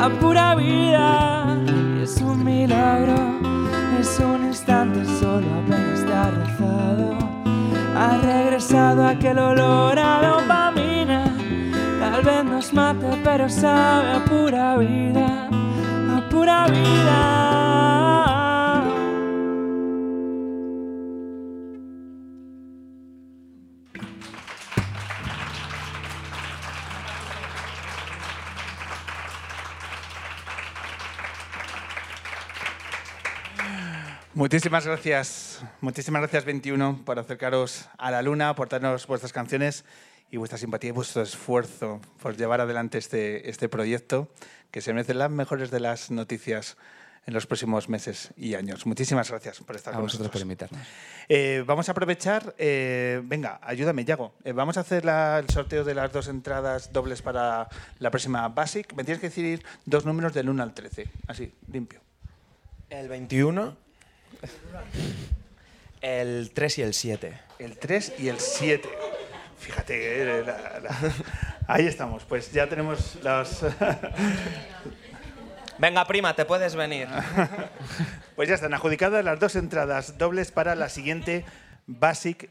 a 0.02 0.08
pura 0.20 0.56
vida. 0.56 1.56
Y 1.96 2.02
es 2.02 2.20
un 2.20 2.44
milagro, 2.44 3.14
es 3.96 4.18
un 4.18 4.44
instante 4.48 5.04
solo, 5.20 5.46
apenas 5.62 6.04
te 6.04 6.12
ha. 6.12 6.32
Ha 7.96 8.16
regresado 8.16 9.06
aquel 9.06 9.38
olor 9.38 9.96
a 10.00 10.20
dopamina. 10.20 11.32
Tal 12.00 12.24
vez 12.24 12.44
nos 12.44 12.72
mate, 12.72 13.06
pero 13.22 13.48
sabe 13.48 14.10
a 14.10 14.24
pura 14.24 14.78
vida, 14.78 15.48
a 16.16 16.28
pura 16.28 16.66
vida. 16.66 18.39
Muchísimas 34.44 34.86
gracias, 34.86 35.62
muchísimas 35.82 36.22
gracias 36.22 36.46
21 36.46 37.02
por 37.04 37.18
acercaros 37.18 37.90
a 37.98 38.10
la 38.10 38.22
luna, 38.22 38.54
por 38.54 38.70
darnos 38.70 39.06
vuestras 39.06 39.34
canciones 39.34 39.84
y 40.30 40.38
vuestra 40.38 40.56
simpatía 40.56 40.88
y 40.88 40.92
vuestro 40.92 41.20
esfuerzo 41.20 42.00
por 42.22 42.38
llevar 42.38 42.62
adelante 42.62 42.96
este, 42.96 43.50
este 43.50 43.68
proyecto 43.68 44.28
que 44.70 44.80
se 44.80 44.94
merece 44.94 45.12
las 45.12 45.30
mejores 45.30 45.70
de 45.70 45.80
las 45.80 46.10
noticias 46.10 46.78
en 47.26 47.34
los 47.34 47.46
próximos 47.46 47.90
meses 47.90 48.30
y 48.34 48.54
años. 48.54 48.86
Muchísimas 48.86 49.28
gracias 49.30 49.60
por 49.60 49.76
estar 49.76 49.92
A 49.92 49.96
con 49.98 50.06
vosotros 50.06 50.28
por 50.30 50.36
nosotros. 50.40 50.42
invitarnos. 50.42 50.86
Eh, 51.28 51.62
vamos 51.66 51.90
a 51.90 51.92
aprovechar, 51.92 52.54
eh, 52.56 53.20
venga, 53.22 53.60
ayúdame, 53.62 54.06
Yago. 54.06 54.32
Eh, 54.44 54.52
vamos 54.52 54.78
a 54.78 54.80
hacer 54.80 55.04
la- 55.04 55.38
el 55.38 55.50
sorteo 55.50 55.84
de 55.84 55.94
las 55.94 56.10
dos 56.14 56.28
entradas 56.28 56.94
dobles 56.94 57.20
para 57.20 57.68
la 57.98 58.10
próxima 58.10 58.48
Basic. 58.48 58.94
Me 58.94 59.04
tienes 59.04 59.20
que 59.20 59.28
decir 59.28 59.62
dos 59.84 60.06
números 60.06 60.32
del 60.32 60.48
1 60.48 60.62
al 60.62 60.72
13, 60.72 61.08
así, 61.28 61.52
limpio. 61.70 62.00
El 62.88 63.06
21, 63.10 63.76
el 66.00 66.50
3 66.52 66.78
y 66.78 66.82
el 66.82 66.94
7. 66.94 67.40
El 67.58 67.78
3 67.78 68.12
y 68.18 68.28
el 68.28 68.38
7. 68.40 68.88
Fíjate, 69.58 70.22
eh, 70.22 70.44
la- 70.44 70.80
la- 70.80 71.12
ahí 71.66 71.86
estamos. 71.86 72.24
Pues 72.24 72.50
ya 72.52 72.66
tenemos 72.68 73.16
los... 73.22 73.64
Venga, 75.78 76.06
prima, 76.06 76.34
te 76.34 76.44
puedes 76.44 76.74
venir. 76.74 77.08
Pues 78.36 78.48
ya 78.48 78.54
están 78.54 78.72
adjudicadas 78.74 79.24
las 79.24 79.38
dos 79.40 79.56
entradas 79.56 80.16
dobles 80.18 80.50
para 80.50 80.74
la 80.74 80.88
siguiente 80.88 81.44
Basic 81.86 82.48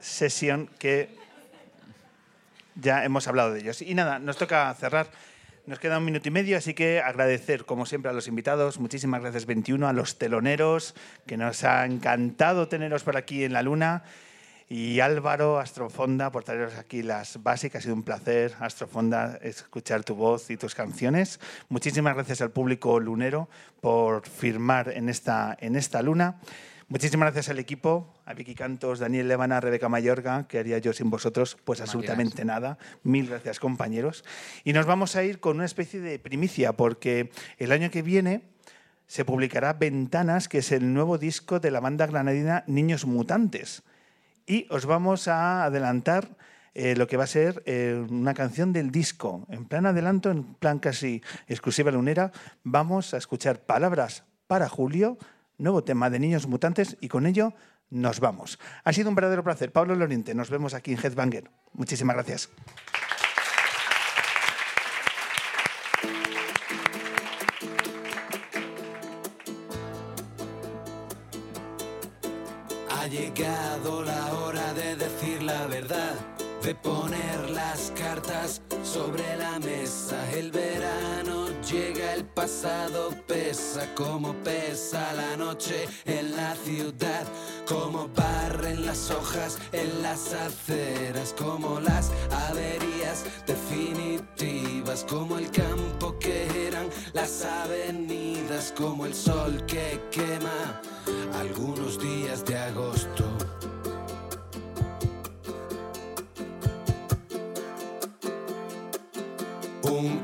sesión 0.00 0.68
que 0.78 1.08
ya 2.74 3.04
hemos 3.04 3.26
hablado 3.28 3.52
de 3.52 3.60
ellos. 3.60 3.80
Y 3.82 3.94
nada, 3.94 4.18
nos 4.18 4.36
toca 4.36 4.72
cerrar. 4.74 5.06
Nos 5.66 5.80
queda 5.80 5.98
un 5.98 6.04
minuto 6.04 6.28
y 6.28 6.30
medio, 6.30 6.56
así 6.56 6.74
que 6.74 7.00
agradecer, 7.00 7.64
como 7.64 7.86
siempre, 7.86 8.08
a 8.08 8.14
los 8.14 8.28
invitados. 8.28 8.78
Muchísimas 8.78 9.20
gracias, 9.20 9.46
21, 9.46 9.88
a 9.88 9.92
los 9.92 10.16
teloneros, 10.16 10.94
que 11.26 11.36
nos 11.36 11.64
ha 11.64 11.84
encantado 11.84 12.68
teneros 12.68 13.02
por 13.02 13.16
aquí 13.16 13.42
en 13.42 13.52
la 13.52 13.62
Luna. 13.62 14.04
Y 14.68 15.00
Álvaro 15.00 15.58
Astrofonda, 15.58 16.30
por 16.30 16.44
traeros 16.44 16.76
aquí 16.76 17.02
las 17.02 17.42
básicas. 17.42 17.80
Ha 17.80 17.82
sido 17.82 17.96
un 17.96 18.04
placer, 18.04 18.54
Astrofonda, 18.60 19.40
escuchar 19.42 20.04
tu 20.04 20.14
voz 20.14 20.50
y 20.50 20.56
tus 20.56 20.76
canciones. 20.76 21.40
Muchísimas 21.68 22.14
gracias 22.14 22.42
al 22.42 22.52
público 22.52 23.00
lunero 23.00 23.48
por 23.80 24.24
firmar 24.24 24.92
en 24.92 25.08
esta, 25.08 25.56
en 25.60 25.74
esta 25.74 26.00
luna. 26.00 26.36
Muchísimas 26.88 27.26
gracias 27.26 27.48
al 27.48 27.58
equipo, 27.58 28.14
a 28.26 28.34
Vicky 28.34 28.54
Cantos, 28.54 29.00
Daniel 29.00 29.26
Levana, 29.26 29.60
Rebeca 29.60 29.88
Mayorga, 29.88 30.46
que 30.46 30.60
haría 30.60 30.78
yo 30.78 30.92
sin 30.92 31.10
vosotros, 31.10 31.58
pues 31.64 31.80
absolutamente 31.80 32.44
nada. 32.44 32.78
Mil 33.02 33.26
gracias, 33.26 33.58
compañeros. 33.58 34.24
Y 34.62 34.72
nos 34.72 34.86
vamos 34.86 35.16
a 35.16 35.24
ir 35.24 35.40
con 35.40 35.56
una 35.56 35.64
especie 35.64 35.98
de 35.98 36.20
primicia, 36.20 36.74
porque 36.74 37.32
el 37.58 37.72
año 37.72 37.90
que 37.90 38.02
viene 38.02 38.42
se 39.08 39.24
publicará 39.24 39.72
Ventanas, 39.72 40.48
que 40.48 40.58
es 40.58 40.70
el 40.70 40.94
nuevo 40.94 41.18
disco 41.18 41.58
de 41.58 41.72
la 41.72 41.80
banda 41.80 42.06
granadina 42.06 42.62
Niños 42.68 43.04
Mutantes. 43.04 43.82
Y 44.46 44.68
os 44.70 44.86
vamos 44.86 45.26
a 45.26 45.64
adelantar 45.64 46.36
eh, 46.74 46.94
lo 46.94 47.08
que 47.08 47.16
va 47.16 47.24
a 47.24 47.26
ser 47.26 47.64
eh, 47.66 48.06
una 48.08 48.32
canción 48.32 48.72
del 48.72 48.92
disco. 48.92 49.44
En 49.50 49.64
plan 49.64 49.86
adelanto, 49.86 50.30
en 50.30 50.54
plan 50.54 50.78
casi 50.78 51.20
exclusiva 51.48 51.90
lunera, 51.90 52.30
vamos 52.62 53.12
a 53.12 53.16
escuchar 53.16 53.58
Palabras 53.58 54.22
para 54.46 54.68
Julio, 54.68 55.18
nuevo 55.58 55.84
tema 55.84 56.10
de 56.10 56.18
Niños 56.18 56.46
Mutantes, 56.46 56.96
y 57.00 57.08
con 57.08 57.26
ello 57.26 57.52
nos 57.90 58.20
vamos. 58.20 58.58
Ha 58.84 58.92
sido 58.92 59.08
un 59.08 59.14
verdadero 59.14 59.44
placer. 59.44 59.72
Pablo 59.72 59.94
Loriente, 59.94 60.34
nos 60.34 60.50
vemos 60.50 60.74
aquí 60.74 60.92
en 60.92 60.98
Headbanger. 60.98 61.50
Muchísimas 61.72 62.16
gracias. 62.16 62.50
Pesa, 83.26 83.94
como 83.94 84.34
pesa 84.42 85.12
la 85.14 85.36
noche 85.36 85.86
en 86.04 86.36
la 86.36 86.54
ciudad, 86.56 87.24
como 87.68 88.08
barren 88.08 88.84
las 88.84 89.10
hojas 89.10 89.58
en 89.72 90.02
las 90.02 90.32
aceras, 90.32 91.34
como 91.38 91.80
las 91.80 92.10
averías 92.48 93.24
definitivas, 93.46 95.04
como 95.04 95.38
el 95.38 95.50
campo 95.50 96.18
que 96.18 96.66
eran 96.66 96.88
las 97.12 97.44
avenidas, 97.44 98.72
como 98.76 99.06
el 99.06 99.14
sol 99.14 99.64
que 99.66 100.00
quema 100.10 100.80
algunos 101.38 101.98
días 102.00 102.44
de 102.44 102.56
agosto. 102.56 103.24
Un 109.82 110.22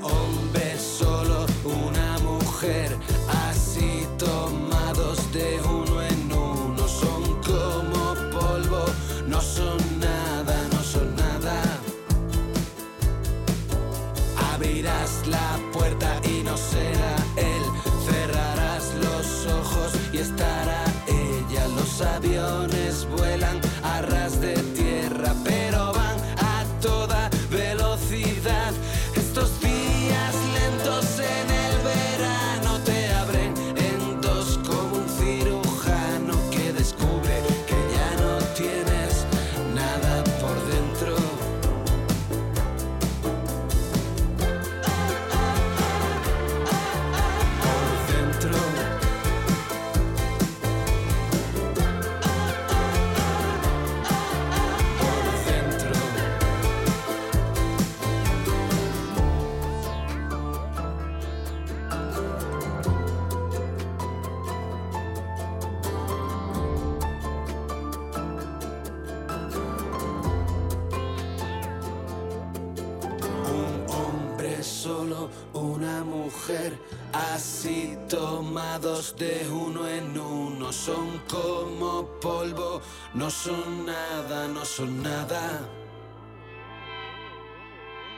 de 79.10 79.48
uno 79.50 79.88
en 79.88 80.16
uno, 80.16 80.72
son 80.72 81.20
como 81.28 82.06
polvo, 82.20 82.80
no 83.14 83.28
son 83.30 83.84
nada, 83.84 84.46
no 84.46 84.64
son 84.64 85.02
nada. 85.02 85.68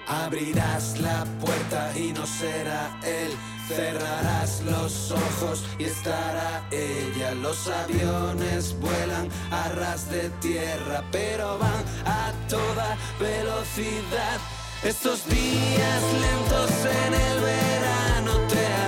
Abrirás 0.07 0.99
la 1.01 1.25
puerta 1.41 1.91
y 1.97 2.13
no 2.13 2.27
será 2.27 3.01
él. 3.03 3.33
Cerrarás 3.67 4.61
los 4.61 5.11
ojos 5.11 5.65
y 5.79 5.85
estará 5.85 6.69
ella. 6.71 7.35
Los 7.35 7.67
aviones 7.67 8.79
vuelan 8.79 9.31
a 9.51 9.71
ras 9.71 10.11
de 10.11 10.29
tierra, 10.43 11.03
pero 11.11 11.59
van 11.59 11.85
a 12.05 12.31
toda 12.47 12.99
velocidad. 13.19 14.39
Estos 14.83 15.27
días 15.29 16.03
lentos 16.25 16.71
en 16.85 17.15
el 17.15 17.41
verano 17.41 18.33
te 18.49 18.84